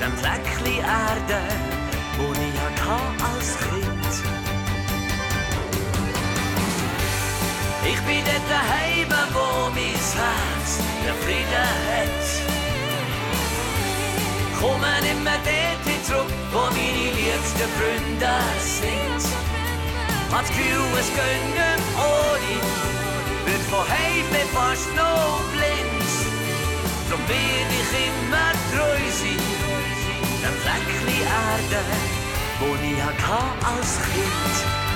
dem 0.00 0.12
Fleckchen 0.18 0.78
Erde, 0.78 1.40
wo 2.16 2.32
ich 2.32 2.60
hatte 2.60 3.34
als 3.34 3.56
Kind. 3.58 3.89
Ich 7.82 8.00
bin 8.02 8.22
dort 8.26 8.44
daheim, 8.50 9.08
wo 9.32 9.70
mein 9.70 9.96
Herz 9.96 10.70
den 11.02 11.16
Frieden 11.24 11.70
hat. 11.88 12.22
Kommen 14.60 15.02
immer 15.10 15.38
dort 15.48 16.04
zurück, 16.06 16.32
wo 16.52 16.60
meine 16.76 17.10
liebsten 17.16 17.68
Freunde 17.78 18.36
sind. 18.60 19.24
Hat 20.30 20.46
Gefühl, 20.46 20.84
es 21.00 21.08
geht 21.08 21.44
nicht 21.56 21.84
ohne, 21.96 22.54
wird 23.46 23.64
von 23.70 23.84
heim 23.88 24.28
fast 24.52 24.94
noch 24.94 25.40
blind. 25.50 26.10
Drum 27.08 27.22
werd 27.28 27.70
ich 27.80 27.92
immer 28.06 28.52
treu 28.70 29.00
sein, 29.20 29.42
dem 30.42 30.56
Fleckchen 30.62 31.08
Erde, 31.08 31.80
wo 32.60 32.68
ich 32.76 33.02
hatte 33.02 33.40
als 33.64 33.92
Kind. 34.12 34.56
Hat 34.64 34.89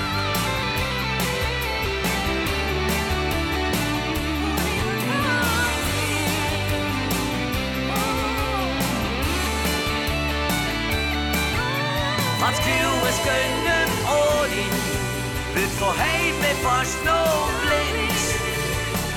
heim 15.97 16.35
fast 16.63 16.99
noch 17.05 17.49
blind. 17.61 18.21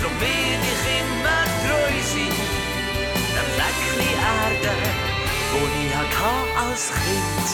Drum 0.00 0.14
werd 0.20 0.62
ich 0.72 0.84
immer 0.98 1.42
treu 1.62 1.94
sein, 2.12 2.36
dem 3.34 3.48
Fleckchen 3.54 4.00
Erde, 4.14 4.74
wo 5.52 5.60
ich 5.80 5.92
hatte 5.96 6.32
als 6.64 6.84
Kind. 7.04 7.46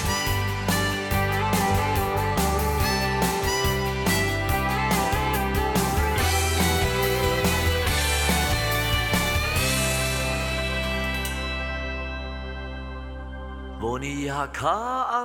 Wo 13.80 13.93
ich 13.99 14.30
hatte 14.30 15.24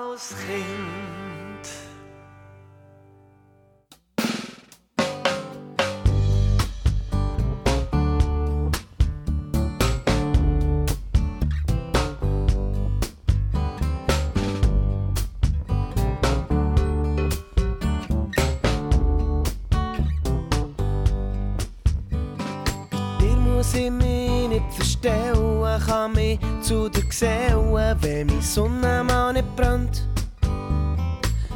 zu 26.62 26.90
dir 26.90 27.06
gesellen, 27.06 27.74
wenn 28.02 28.28
meine 28.28 28.42
Sonne 28.42 29.04
mal 29.04 29.34
nicht 29.34 29.56
brennt. 29.56 30.08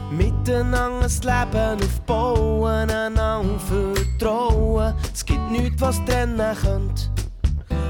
Miteinander 0.09 1.05
ein 1.05 1.09
Leben 1.09 1.83
aufbauen, 1.83 2.89
einander 2.89 3.43
vertrauen. 3.67 4.93
Es 5.13 5.25
gibt 5.25 5.51
nichts, 5.51 5.81
was 5.81 6.03
trennen 6.05 6.55
könnte. 6.61 7.03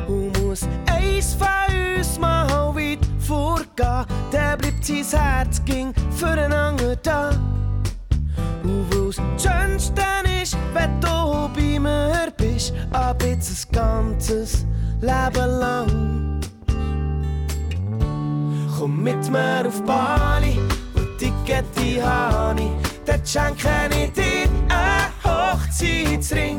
Und 0.07 0.41
muss 0.41 0.67
eins 0.89 1.34
von 1.34 1.97
uns 1.97 2.19
mal 2.19 2.47
weit 2.75 2.99
vorgehen, 3.19 4.05
dann 4.31 4.57
bleibt 4.57 4.86
sein 4.86 5.05
Herz 5.11 5.61
ging 5.65 5.93
füreinander 6.11 6.95
da. 6.97 7.31
Und 8.63 8.86
weil's 8.89 9.17
das 9.17 9.43
Schönste 9.43 10.01
ist, 10.41 10.57
wenn 10.73 10.99
du 11.01 11.49
bei 11.53 11.79
mir 11.79 12.31
bist, 12.38 12.73
ab 12.91 13.21
jetzt 13.23 13.67
ein 13.67 13.71
ganzes 13.71 14.65
Leben 15.01 15.59
lang. 15.59 16.32
Komm 18.78 19.03
mit 19.03 19.30
mir 19.30 19.65
auf 19.67 19.82
Bali 19.84 20.57
und 20.95 21.17
Ticket 21.19 21.65
habe 22.03 22.59
ich, 22.59 22.71
dort 23.05 23.28
schenke 23.28 23.69
ich 23.89 24.11
dir 24.13 24.49
einen 24.69 25.13
Hochzeitsring. 25.24 26.57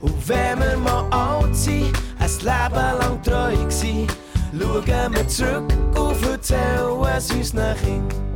Und 0.00 0.28
wenn 0.28 0.58
wir 0.58 0.76
mal 0.76 1.04
alt 1.10 1.56
sind, 1.56 1.92
ein 2.18 2.30
Leben 2.40 2.98
lang 2.98 3.22
treu 3.22 3.56
gsi, 3.68 4.06
schauen 4.52 5.14
wir 5.14 5.28
zurück 5.28 5.72
und 5.94 6.26
erzählen 6.30 7.04
es 7.16 7.30
unseren 7.32 7.76
Kindern. 7.78 8.34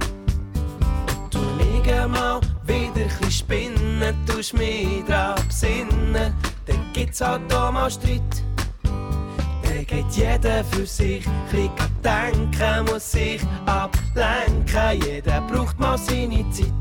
Du 1.30 1.40
liege 1.58 2.08
mal 2.08 2.40
wieder 2.66 3.04
ein 3.04 3.18
bisschen 3.20 3.30
spinnen, 3.30 4.14
tust 4.26 4.54
mich 4.54 5.04
dran 5.06 5.34
besinnen, 5.46 6.32
dann 6.66 6.92
gibt's 6.94 7.20
halt 7.20 7.52
auch 7.52 7.70
mal 7.70 7.90
Streit. 7.90 8.22
Geht 9.86 10.10
jeder 10.12 10.64
für 10.64 10.86
sich, 10.86 11.24
bisschen 11.50 11.70
denken, 12.02 12.90
muss 12.90 13.12
sich 13.12 13.40
ablenken, 13.66 15.02
jeder 15.04 15.42
braucht 15.42 15.78
mal 15.78 15.98
seine 15.98 16.48
Zeit. 16.50 16.72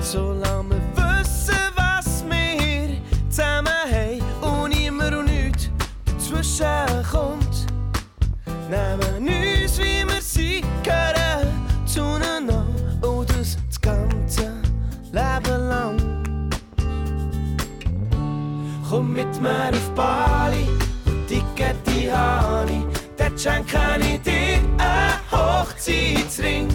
Solange 0.00 0.70
wir 0.70 1.20
wissen, 1.20 1.56
was 1.74 2.24
wir 2.28 2.96
zusammen 3.28 3.68
haben 3.90 4.62
und 4.62 4.80
immer 4.80 5.18
und 5.18 5.26
nichts 5.26 5.68
dazwischen 6.04 7.04
kommt, 7.10 7.66
nehmen 8.70 9.28
uns, 9.28 9.78
wie 9.78 10.04
wir 10.06 10.20
sind, 10.20 10.64
gehören 10.84 11.66
zueinander 11.86 12.64
und 13.02 13.28
das 13.30 13.58
das 13.68 13.80
ganze 13.80 14.52
Leben 15.12 15.68
lang. 15.68 15.96
Komm 18.88 19.12
mit 19.12 19.42
mir 19.42 19.70
auf 19.70 19.90
Bali 19.96 20.75
die 21.86 22.10
habe 22.10 22.70
ich, 22.70 23.00
dort 23.16 23.40
schenke 23.40 23.78
ich 24.00 24.20
dir 24.22 24.58
einen 24.78 25.30
Hochzeitsring. 25.30 26.68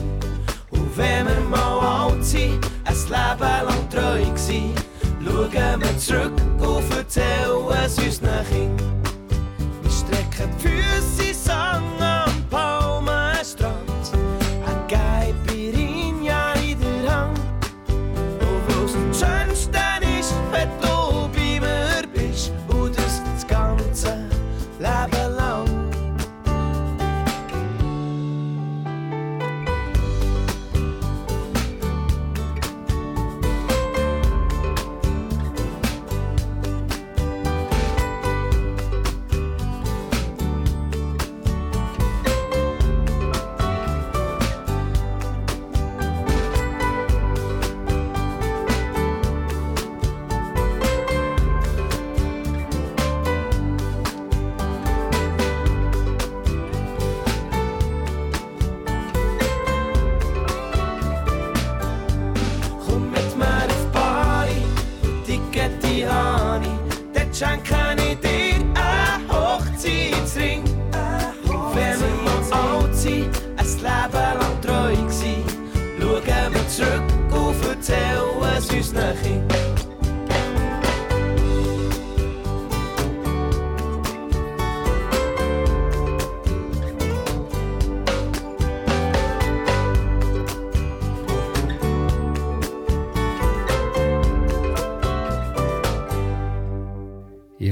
Und 0.71 0.97
wenn 0.97 1.27
wir 1.27 1.39
mal 1.49 2.07
alt 2.09 2.25
sind, 2.25 2.59
ein 2.85 2.95
Leben 2.95 3.65
lang 3.67 3.89
treu 3.89 4.33
gsi, 4.33 4.73
schauen 5.23 5.81
wir 5.81 5.97
zurück 5.97 6.33
und 6.59 6.97
erzählen 6.97 7.85
es 7.85 7.97
unseren 7.97 8.45
Kindern. 8.49 9.00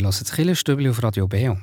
Hört 0.10 0.22
das 0.22 0.36
Killerstübli 0.36 0.90
auf 0.90 1.04
Radio 1.04 1.28
Beo. 1.28 1.58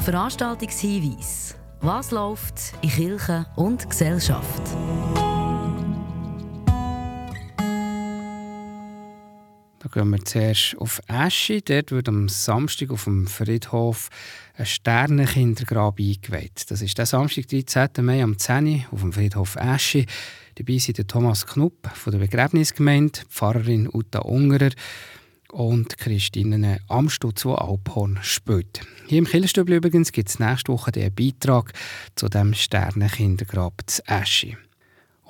Veranstaltungshinweis. 0.00 1.54
Was 1.80 2.12
läuft 2.12 2.72
in 2.80 2.88
Kirche 2.88 3.46
und 3.56 3.88
Gesellschaft? 3.90 4.62
Da 9.80 9.88
gehen 9.92 10.10
wir 10.10 10.24
zuerst 10.24 10.76
auf 10.78 11.02
Eschi. 11.08 11.60
Dort 11.60 11.90
wird 11.90 12.08
am 12.08 12.28
Samstag 12.28 12.90
auf 12.90 13.04
dem 13.04 13.26
Friedhof 13.26 14.08
ein 14.56 14.64
Sternenkindergrab 14.64 15.98
eingeweiht. 15.98 16.70
Das 16.70 16.80
ist 16.80 16.96
der 16.96 17.06
Samstag, 17.06 17.48
13. 17.48 17.90
Mai 18.00 18.22
am 18.22 18.38
10. 18.38 18.66
Uhr 18.66 18.80
auf 18.92 19.00
dem 19.00 19.12
Friedhof 19.12 19.56
Eschi. 19.56 20.06
Dabei 20.56 20.78
sind 20.78 20.98
der 20.98 21.06
Thomas 21.06 21.46
Knupp 21.46 21.88
von 21.94 22.12
der 22.12 22.18
Begräbnisgemeinde, 22.18 23.20
Pfarrerin 23.28 23.88
Uta 23.90 24.20
Ungerer 24.20 24.70
und 25.50 25.96
Christine 25.98 26.78
Amstutz, 26.88 27.42
die 27.42 27.48
Alphorn 27.48 28.18
spielt. 28.22 28.80
Hier 29.06 29.18
im 29.18 29.26
Killerstübli 29.26 29.76
übrigens 29.76 30.12
gibt 30.12 30.28
es 30.28 30.38
nächste 30.38 30.72
Woche 30.72 30.92
einen 30.94 31.14
Beitrag 31.14 31.72
zu 32.16 32.28
dem 32.28 32.54
Sternenkindergrab 32.54 33.82
zu 33.86 34.02
Eschi. 34.06 34.56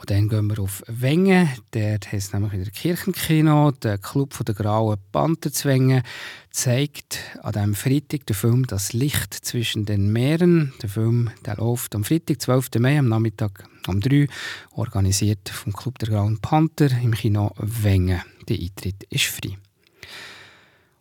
Und 0.02 0.10
dann 0.10 0.28
gehen 0.28 0.50
wir 0.50 0.58
auf 0.58 0.82
Wengen. 0.88 1.48
Dort 1.70 2.08
hat 2.08 2.14
es 2.14 2.32
nämlich 2.32 2.50
wieder 2.50 2.72
Kirchenkino. 2.72 3.70
Der 3.70 3.98
Club 3.98 4.36
der 4.44 4.56
Grauen 4.56 4.98
Panther 5.12 5.52
zu 5.52 5.68
Wengen 5.68 6.02
zeigt 6.50 7.20
an 7.40 7.52
diesem 7.52 7.74
Freitag 7.76 8.26
den 8.26 8.34
Film 8.34 8.66
«Das 8.66 8.92
Licht 8.92 9.32
zwischen 9.32 9.84
den 9.84 10.12
Meeren». 10.12 10.72
Der 10.82 10.88
Film 10.88 11.30
der 11.46 11.54
läuft 11.54 11.94
am 11.94 12.02
Freitag, 12.02 12.42
12. 12.42 12.70
Mai, 12.80 12.98
am 12.98 13.10
Nachmittag 13.10 13.62
um 13.86 14.00
3 14.00 14.26
organisiert 14.72 15.48
vom 15.48 15.72
Club 15.72 16.00
der 16.00 16.08
Grauen 16.08 16.40
Panther 16.40 16.90
im 17.00 17.14
Kino 17.14 17.52
Wengen. 17.58 18.22
Der 18.48 18.58
Eintritt 18.58 19.04
ist 19.08 19.26
frei. 19.26 19.56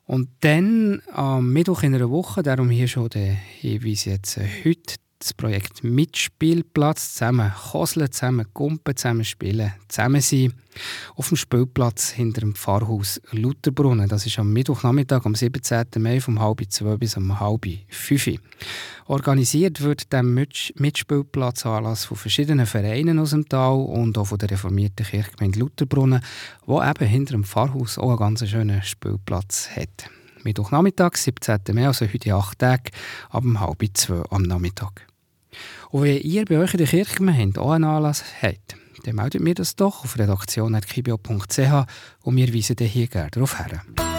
Und 0.05 0.29
dann 0.41 1.01
am 1.11 1.51
Mittwoch 1.51 1.81
in 1.81 1.95
einer 1.95 2.11
Woche, 2.11 2.43
darum 2.43 2.69
hier 2.69 2.87
schon 2.87 3.09
der 3.09 3.33
Hinweis 3.33 4.05
jetzt 4.05 4.37
heute, 4.63 4.97
das 5.21 5.33
Projekt 5.33 5.83
Mitspielplatz, 5.83 7.13
zusammen 7.13 7.51
koseln, 7.71 8.11
zusammen 8.11 8.47
kumpen, 8.53 8.95
zusammen 8.95 9.23
spielen, 9.23 9.73
zusammen 9.87 10.21
sein. 10.21 10.53
Auf 11.15 11.27
dem 11.27 11.37
Spielplatz 11.37 12.09
hinter 12.09 12.41
dem 12.41 12.55
Pfarrhaus 12.55 13.21
Lutherbrunnen. 13.31 14.07
Das 14.07 14.25
ist 14.25 14.39
am 14.39 14.51
Mittwochnachmittag, 14.51 15.25
am 15.25 15.35
17. 15.35 15.85
Mai, 15.99 16.19
vom 16.21 16.39
halb 16.39 16.61
zwei 16.69 16.97
bis 16.97 17.17
um 17.17 17.39
halb 17.39 17.67
fünf. 17.89 18.29
Organisiert 19.05 19.81
wird 19.81 20.11
der 20.11 20.23
Mitspielplatzanlass 20.23 22.05
von 22.05 22.17
verschiedenen 22.17 22.65
Vereinen 22.65 23.19
aus 23.19 23.31
dem 23.31 23.47
Tal 23.47 23.75
und 23.75 24.17
auch 24.17 24.25
von 24.25 24.37
der 24.37 24.51
reformierten 24.51 25.05
Kirchgemeinde 25.05 25.59
Lutherbrunnen, 25.59 26.21
wo 26.65 26.81
eben 26.81 27.07
hinter 27.07 27.33
dem 27.33 27.43
Pfarrhaus 27.43 27.97
auch 27.97 28.09
einen 28.09 28.17
ganz 28.17 28.47
schönen 28.47 28.81
Spielplatz 28.81 29.69
hat. 29.75 30.09
Mittwochnachmittag, 30.43 31.15
17. 31.15 31.59
Mai, 31.73 31.87
also 31.87 32.05
heute 32.05 32.33
acht 32.33 32.59
Tage, 32.59 32.91
ab 33.29 33.43
um 33.43 33.59
halb 33.59 33.83
zwei 33.93 34.23
am 34.29 34.43
Nachmittag. 34.43 35.10
Und 35.91 36.03
wenn 36.03 36.21
ihr 36.21 36.45
bei 36.45 36.57
euch 36.57 36.73
in 36.73 36.79
der 36.79 36.87
Kirchgemeinde 36.87 37.59
auch 37.61 37.71
einen 37.71 37.83
Anlass 37.83 38.23
habt, 38.41 38.75
dann 39.03 39.15
meldet 39.15 39.41
mir 39.41 39.55
das 39.55 39.75
doch 39.75 40.03
auf 40.03 40.17
redaktion.kibio.ch 40.17 41.85
und 42.23 42.35
wir 42.35 42.53
weisen 42.53 42.77
hier 42.77 43.07
gerne 43.07 43.31
darauf 43.31 43.57
hin. 43.57 44.10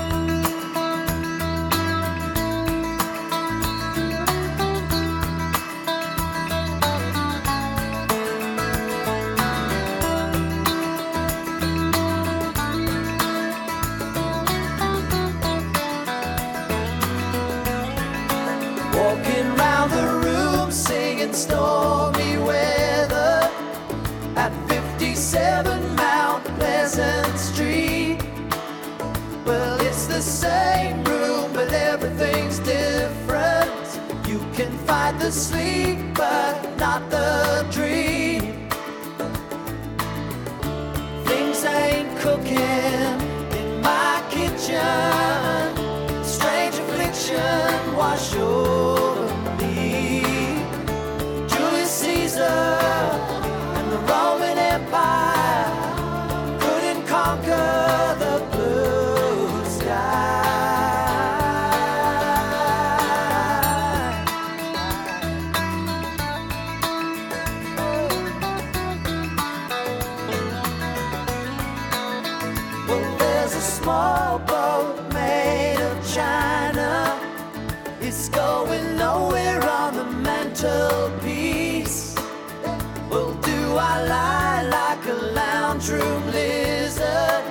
Lounge 85.92 86.02
room 86.02 86.26
lizard? 86.32 87.44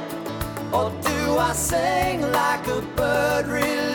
Or 0.73 0.89
do 1.01 1.37
I 1.37 1.53
sing 1.53 2.21
like 2.21 2.67
a 2.67 2.81
bird 2.95 3.47
released? 3.47 3.90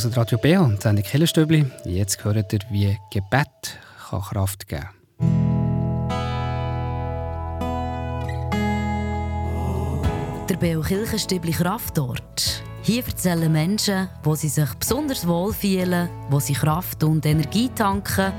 Ich 0.00 0.06
höre 0.06 0.16
Radio 0.16 0.38
B 0.38 0.56
und 0.56 0.80
Sendung 0.80 1.04
Killerstübli. 1.04 1.66
Jetzt 1.84 2.24
hört 2.24 2.54
ihr, 2.54 2.60
wie 2.70 2.96
Gebet 3.12 3.78
kann 4.08 4.22
Kraft 4.22 4.66
geben 4.66 4.88
Der 10.48 10.56
Beo 10.56 10.80
Kirchenstübli 10.80 11.52
Kraftort. 11.52 12.62
Hier 12.80 13.04
erzählen 13.04 13.52
Menschen, 13.52 14.08
wo 14.22 14.34
sie 14.34 14.48
sich 14.48 14.72
besonders 14.72 15.26
wohl 15.26 15.52
fühlen, 15.52 16.08
wo 16.30 16.40
sie 16.40 16.54
Kraft 16.54 17.04
und 17.04 17.26
Energie 17.26 17.68
tanken 17.68 18.32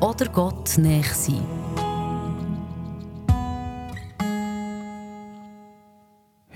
oder 0.00 0.30
Gott 0.30 0.78
näher 0.78 1.04
sind. 1.04 1.42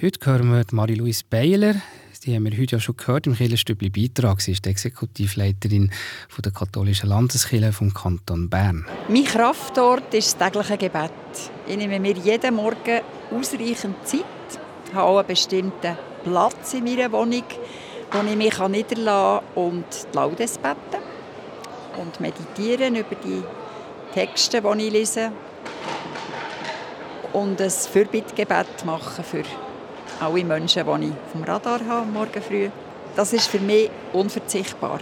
Heute 0.01 0.31
hören 0.31 0.51
wir 0.51 0.65
Marie-Louise 0.71 1.25
Beiler. 1.29 1.75
Die 2.27 2.35
haben 2.35 2.45
wir 2.45 2.59
heute 2.59 2.75
ja 2.75 2.81
schon 2.81 2.97
gehört 2.97 3.29
im 3.29 3.37
Kirchenstübli 3.37 3.89
Beitrag. 3.89 4.41
Sie 4.41 4.51
ist 4.51 4.65
die 4.65 4.71
Exekutivleiterin 4.71 5.93
von 6.29 6.43
der 6.43 6.51
katholischen 6.51 7.09
Landeskirche 7.09 7.73
vom 7.73 7.95
Kanton 7.95 8.51
Bern. 8.51 8.85
Mein 9.09 9.23
Kraftort 9.23 10.13
ist 10.13 10.41
das 10.41 10.51
tägliche 10.53 10.77
Gebet. 10.77 11.13
Ich 11.69 11.77
nehme 11.77 12.01
mir 12.01 12.17
jeden 12.17 12.57
Morgen 12.57 13.03
ausreichend 13.31 13.95
Zeit, 14.05 14.25
habe 14.93 15.05
auch 15.05 15.19
einen 15.19 15.29
bestimmten 15.29 15.97
Platz 16.25 16.75
in 16.75 16.83
meiner 16.83 17.13
Wohnung, 17.13 17.45
wo 18.11 18.19
ich 18.29 18.37
mich 18.37 18.59
niederlassen 18.59 19.47
kann 19.55 19.65
und 19.65 19.85
die 20.13 20.17
Laudes 20.17 20.59
beten 20.59 21.03
und 21.97 22.19
meditieren 22.19 22.97
über 22.97 23.15
die 23.25 23.45
Texte, 24.15 24.61
die 24.63 24.87
ich 24.87 24.93
lese 24.93 25.31
und 27.33 27.61
ein 27.61 27.71
Fürbittgebet 27.71 28.85
machen 28.85 29.23
für 29.23 29.45
alle 30.21 30.45
Menschen, 30.45 30.85
die 31.01 31.07
ich 31.07 31.13
vom 31.33 31.45
Radar 31.45 31.81
habe, 31.89 32.07
morgen 32.07 32.43
früh. 32.43 32.69
Das 33.15 33.33
ist 33.33 33.49
für 33.49 33.61
mich 33.61 33.91
unverzichtbar. 34.13 35.01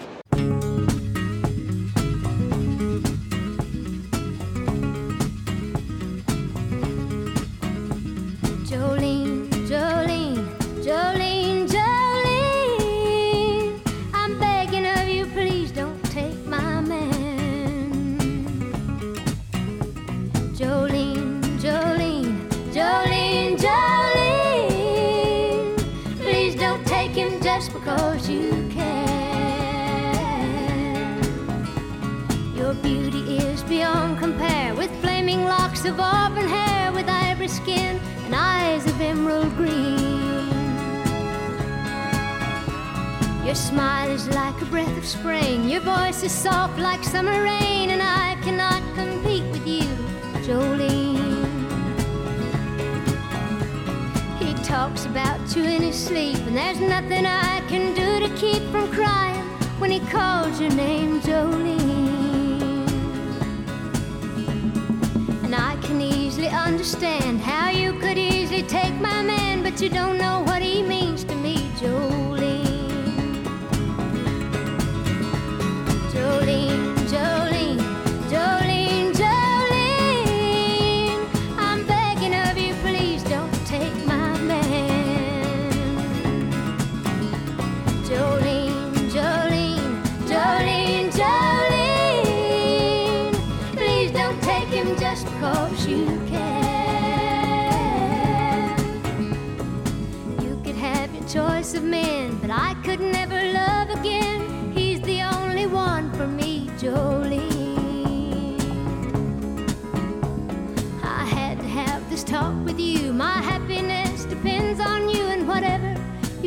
You 69.85 69.91
don't 69.91 70.16
know 70.16 70.43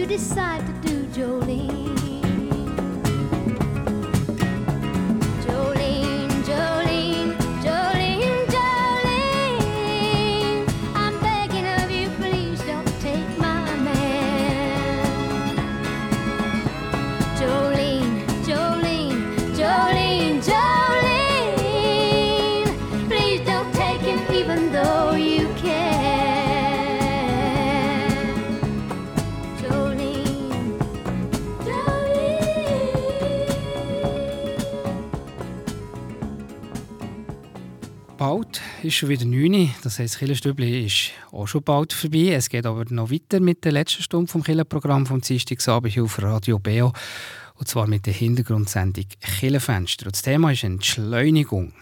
decide 0.08 0.66
to 0.66 0.88
do, 0.88 1.03
Jolene. 1.08 2.07
Ist 38.88 38.96
schon 38.96 39.10
wieder 39.10 39.26
9 39.26 39.54
Uhr. 39.54 39.70
Das 39.84 40.00
heisst, 40.00 40.18
Killerstübli 40.18 40.86
ist 40.86 41.12
auch 41.32 41.46
schon 41.46 41.62
bald 41.62 41.92
vorbei. 41.92 42.32
Es 42.32 42.48
geht 42.48 42.66
aber 42.66 42.86
noch 42.90 43.12
weiter 43.12 43.42
mit 43.42 43.66
der 43.66 43.74
letzten 43.74 44.02
Stunde 44.02 44.32
vom 44.32 44.44
Killerprogramm 44.44 45.06
vom 45.06 45.20
Dienstagabend 45.20 45.94
hier 45.94 46.04
auf 46.04 46.22
Radio 46.22 46.58
Beo. 46.58 46.94
Und 47.56 47.68
zwar 47.68 47.86
mit 47.88 48.06
der 48.06 48.14
Hintergrundsendung 48.14 49.06
Killerfenster. 49.20 50.06
Und 50.06 50.16
das 50.16 50.22
Thema 50.22 50.52
ist 50.52 50.64
Entschleunigung. 50.64 51.74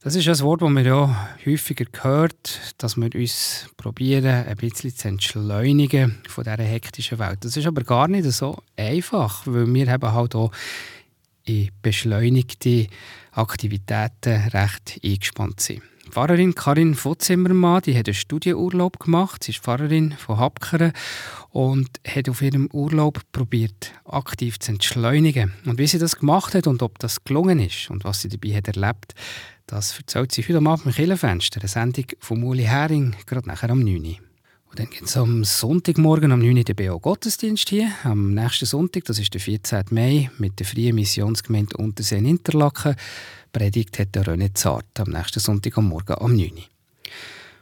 Das 0.00 0.14
ist 0.14 0.28
ein 0.28 0.40
Wort, 0.40 0.62
das 0.62 0.70
man 0.70 0.84
ja 0.84 1.28
häufiger 1.44 1.84
hört, 2.00 2.74
dass 2.78 2.96
wir 2.96 3.14
uns 3.14 3.68
probieren, 3.76 4.46
ein 4.46 4.56
bisschen 4.56 4.96
zu 4.96 5.08
entschleunigen 5.08 6.22
von 6.28 6.44
dieser 6.44 6.56
hektischen 6.56 7.18
Welt. 7.18 7.44
Das 7.44 7.56
ist 7.56 7.66
aber 7.66 7.82
gar 7.82 8.08
nicht 8.08 8.30
so 8.30 8.62
einfach, 8.76 9.42
weil 9.46 9.72
wir 9.72 9.90
haben 9.90 10.12
halt 10.12 10.34
auch 10.36 10.52
in 11.44 11.70
beschleunigte 11.82 12.86
Aktivitäten 13.36 14.48
recht 14.48 15.00
eingespannt 15.04 15.60
sind. 15.60 15.82
Die 16.06 16.10
Pfarrerin 16.10 16.54
Karin 16.54 16.94
Votzimmermann 16.94 17.82
die 17.82 17.98
hat 17.98 18.06
einen 18.06 18.14
Studienurlaub 18.14 18.98
gemacht. 19.00 19.44
Sie 19.44 19.52
ist 19.52 19.60
Pfarrerin 19.60 20.12
von 20.12 20.38
Hapkeren 20.38 20.92
und 21.50 21.88
hat 22.06 22.28
auf 22.28 22.42
ihrem 22.42 22.68
Urlaub 22.72 23.20
probiert, 23.32 23.92
aktiv 24.04 24.58
zu 24.58 24.72
entschleunigen. 24.72 25.52
Und 25.64 25.78
wie 25.78 25.86
sie 25.86 25.98
das 25.98 26.16
gemacht 26.16 26.54
hat 26.54 26.66
und 26.66 26.82
ob 26.82 26.98
das 26.98 27.24
gelungen 27.24 27.58
ist 27.58 27.90
und 27.90 28.04
was 28.04 28.22
sie 28.22 28.28
dabei 28.28 28.56
hat 28.56 28.68
erlebt, 28.68 29.14
das 29.66 29.98
erzählt 29.98 30.32
sie 30.32 30.42
heute 30.42 30.58
Abend 30.58 30.86
im 30.86 30.92
Killenfenster, 30.92 31.60
eine 31.60 31.68
Sendung 31.68 32.06
von 32.20 32.42
Uli 32.42 32.64
Hering, 32.64 33.16
gerade 33.26 33.48
nachher 33.48 33.70
am 33.70 33.80
9 33.80 33.96
Uhr. 33.96 34.25
Dann 34.76 34.90
gibt 34.90 35.08
es 35.08 35.16
am 35.16 35.42
Sonntagmorgen 35.42 36.32
am 36.32 36.40
9 36.40 36.58
Uhr 36.58 36.64
den 36.64 36.76
BO 36.76 37.00
Gottesdienst 37.00 37.70
hier. 37.70 37.92
Am 38.04 38.34
nächsten 38.34 38.66
Sonntag, 38.66 39.04
das 39.06 39.18
ist 39.18 39.32
der 39.32 39.40
14. 39.40 39.84
Mai, 39.90 40.30
mit 40.36 40.58
der 40.58 40.66
Freien 40.66 40.94
Missionsgemeinde 40.94 41.78
Unterseen 41.78 42.26
Interlaken. 42.26 42.94
Predigt 43.52 43.98
hat 43.98 44.14
der 44.14 44.24
René 44.24 44.54
Zart 44.54 45.00
am 45.00 45.08
nächsten 45.08 45.40
Sonntag 45.40 45.78
am 45.78 45.88
Morgen 45.88 46.12
am 46.12 46.36
9 46.36 46.50
Uhr. 46.52 46.62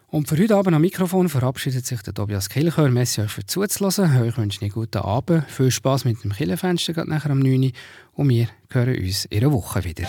Und 0.08 0.28
für 0.28 0.36
heute 0.36 0.56
Abend 0.56 0.74
am 0.74 0.82
Mikrofon 0.82 1.28
verabschiedet 1.28 1.86
sich 1.86 2.02
der 2.02 2.14
Tobias 2.14 2.48
Kilchör. 2.48 2.90
Merci 2.90 3.20
euch 3.20 3.30
für 3.30 3.46
zuzulassen. 3.46 4.26
Ich 4.26 4.36
wünsche 4.36 4.62
einen 4.62 4.72
guten 4.72 4.98
Abend. 4.98 5.48
Viel 5.48 5.70
Spass 5.70 6.04
mit 6.04 6.24
dem 6.24 6.32
Killenfenster 6.32 7.04
nachher 7.04 7.30
am 7.30 7.38
9 7.38 7.62
Uhr. 7.62 7.70
Und 8.14 8.28
wir 8.30 8.48
hören 8.70 8.98
uns 8.98 9.26
in 9.26 9.38
einer 9.38 9.52
Woche 9.52 9.84
wieder. 9.84 10.08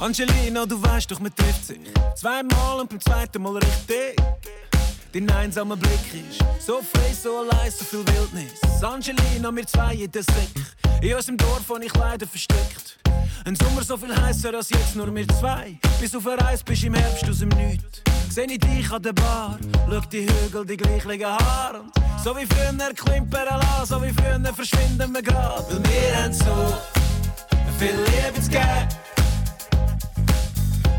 Angelina, 0.00 0.64
du 0.64 0.82
weißt 0.82 1.10
doch, 1.10 1.20
man 1.20 1.34
trifft 1.34 1.66
sich 1.66 1.78
zweimal 2.14 2.80
und 2.80 2.88
beim 2.88 3.00
zweiten 3.02 3.42
Mal 3.42 3.58
richtig. 3.58 4.16
Dein 5.12 5.30
einsamer 5.30 5.76
Blick 5.76 6.14
ist 6.14 6.42
so 6.64 6.80
frei, 6.80 7.12
so 7.12 7.40
allein, 7.40 7.70
so 7.70 7.84
viel 7.84 8.06
Wildnis. 8.06 8.82
Angelina, 8.82 9.54
wir 9.54 9.66
zwei 9.66 9.94
in 9.96 10.10
der 10.10 10.22
Säck. 10.22 11.02
In 11.02 11.14
unserem 11.14 11.36
Dorf 11.36 11.68
habe 11.68 11.84
ich 11.84 11.94
leider 11.94 12.26
versteckt. 12.26 12.98
Ein 13.44 13.54
Sommer 13.56 13.82
so 13.82 13.98
viel 13.98 14.16
heißer 14.16 14.54
als 14.54 14.70
jetzt, 14.70 14.96
nur 14.96 15.14
wir 15.14 15.28
zwei. 15.28 15.78
Bis 16.00 16.16
auf 16.16 16.26
eine 16.26 16.40
Reise 16.40 16.64
bist 16.64 16.82
im 16.82 16.94
Herbst 16.94 17.28
aus 17.28 17.40
dem 17.40 17.50
Nichts. 17.50 18.00
Seh 18.30 18.44
ich 18.44 18.58
dich 18.58 18.90
an 18.90 19.02
der 19.02 19.12
Bar, 19.12 19.58
schau 19.86 20.00
die 20.00 20.26
Hügel, 20.26 20.64
die 20.64 20.78
gleichen 20.78 21.26
Haare. 21.26 21.80
Und 21.80 21.92
so 22.24 22.34
wie 22.34 22.46
früher 22.46 22.94
klimpern 22.94 23.44
lassen, 23.44 23.86
so 23.86 24.02
wie 24.02 24.14
früher 24.14 24.54
verschwinden 24.54 25.12
wir 25.12 25.22
grad. 25.22 25.70
Weil 25.70 25.82
wir 25.82 26.22
haben 26.22 26.32
so 26.32 26.72
viel 27.78 27.96
Liebe 27.96 28.40
zu 28.40 28.48
geben. 28.48 28.88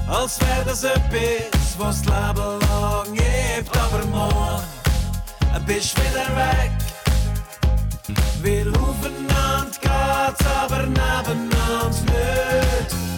Als 0.07 0.39
das 0.65 0.83
etwas, 0.83 1.77
was 1.77 2.01
das 2.01 2.05
Leben 2.05 2.59
lang 2.59 3.13
gibt. 3.13 3.77
Aber 3.77 4.05
morgen 4.07 4.63
bist 5.65 5.97
wieder 5.97 6.27
weg. 6.35 6.71
Wir 8.41 8.67
aufeinander 8.67 9.71
geht's, 9.79 10.45
aber 10.61 10.83
nebeneinander 10.83 11.89
nicht. 11.89 13.10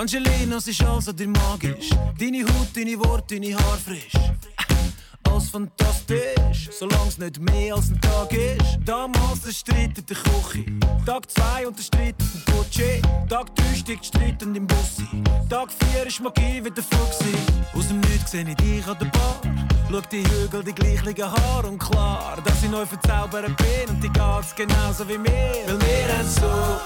Angelina, 0.00 0.56
es 0.56 0.66
ist 0.66 0.82
also 0.82 1.12
dir 1.12 1.28
magisch. 1.28 1.90
Deine 2.18 2.42
Haut, 2.44 2.68
deine 2.74 2.98
Worte, 3.00 3.38
deine 3.38 3.54
Haare 3.54 3.76
frisch. 3.76 4.12
Alles 5.28 5.50
fantastisch, 5.50 6.70
solange 6.70 7.08
es 7.08 7.18
nicht 7.18 7.38
mehr 7.38 7.74
als 7.74 7.90
ein 7.90 8.00
Tag 8.00 8.32
ist. 8.32 8.78
Damals 8.82 9.42
der 9.42 9.52
Streit 9.52 9.98
in 9.98 10.06
der 10.06 10.16
Küche. 10.16 10.64
Tag 11.04 11.30
2 11.30 11.66
und 11.66 11.76
der 11.76 11.82
Streit 11.82 12.14
im 12.18 12.42
Porsche. 12.46 13.02
Tag 13.28 13.54
3 13.54 13.74
steigt 13.74 14.06
Streit 14.06 14.42
und 14.42 14.56
im 14.56 14.66
Bussi. 14.66 15.06
Tag 15.50 15.68
4 15.92 16.06
ist 16.06 16.22
Magie 16.22 16.64
wieder 16.64 16.82
Fuchsi. 16.82 17.34
Aus 17.74 17.88
dem 17.88 18.00
Nichts 18.00 18.30
sehe 18.30 18.48
ich 18.48 18.56
dich 18.56 18.86
an 18.86 18.96
der 18.98 19.06
Bar. 19.06 19.42
Schau 19.90 20.00
die 20.10 20.24
Hügel, 20.24 20.64
die 20.64 20.72
gleichen 20.72 21.30
Haare 21.30 21.68
und 21.68 21.78
klar, 21.78 22.38
dass 22.42 22.62
ich 22.62 22.70
neu 22.70 22.86
verzaubert 22.86 23.54
bin 23.54 23.90
und 23.90 24.02
die 24.02 24.08
geht's 24.08 24.54
genauso 24.56 25.06
wie 25.06 25.18
mir. 25.18 25.30
Weil 25.66 25.78
wir 25.78 26.16
haben 26.16 26.26
so 26.26 26.80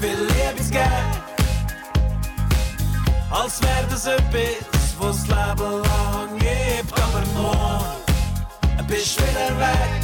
viel 0.00 0.18
Liebe 0.26 0.64
gegeben. 0.64 1.25
Als 3.30 3.60
wär 3.62 3.84
das 3.90 4.06
etwas, 4.06 4.94
was 4.98 5.24
das 5.24 5.28
Leben 5.28 5.82
lang 5.82 6.38
gibt. 6.38 6.92
Aber 6.92 7.22
morgen 7.34 8.06
bist 8.86 9.20
wieder 9.20 9.58
weg. 9.58 10.02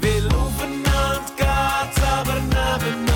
Weil 0.00 0.26
aufeinander 0.36 1.20
geht's, 1.36 2.02
aber 2.02 2.34
nebeneinander 2.40 3.09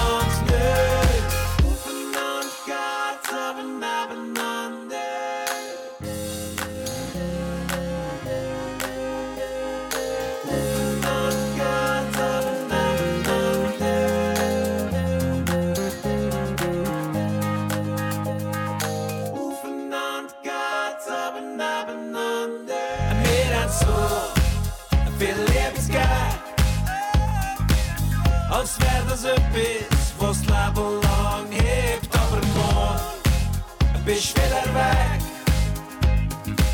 bis 29.55 30.13
wo's 30.19 30.41
Leben 30.41 31.01
lang 31.03 31.49
hebt, 31.53 32.09
aber 32.13 32.41
morgen 32.59 34.05
bist 34.05 34.37
wieder 34.37 34.67
weg. 34.75 35.21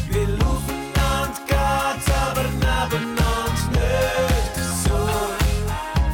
Wir 0.09 0.29
aufeinander 0.47 1.41
geht's, 1.47 2.09
aber 2.25 2.45
nebeneinander 2.65 3.65
nicht 3.77 4.55
so 4.85 4.99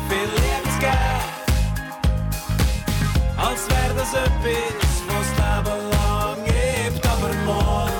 viel 0.09 0.31
Liebe 0.39 0.69
zu 0.73 0.79
geben, 0.81 1.25
als 3.37 3.63
wäre 3.71 3.95
das 4.01 4.13
etwas, 4.27 4.93
wo's 5.09 5.31
Leben 5.41 5.81
lang 5.95 6.41
hebt, 6.53 7.07
aber 7.07 7.33
morgen 7.45 7.93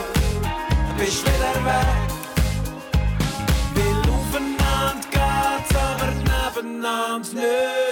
bist 0.99 1.23
wieder 1.23 1.57
weg. 1.71 2.09
Wir 3.75 3.97
aufeinander 4.13 5.07
geht's, 5.17 5.73
aber 5.89 6.11
nebeneinander 6.11 7.33
nicht. 7.33 7.86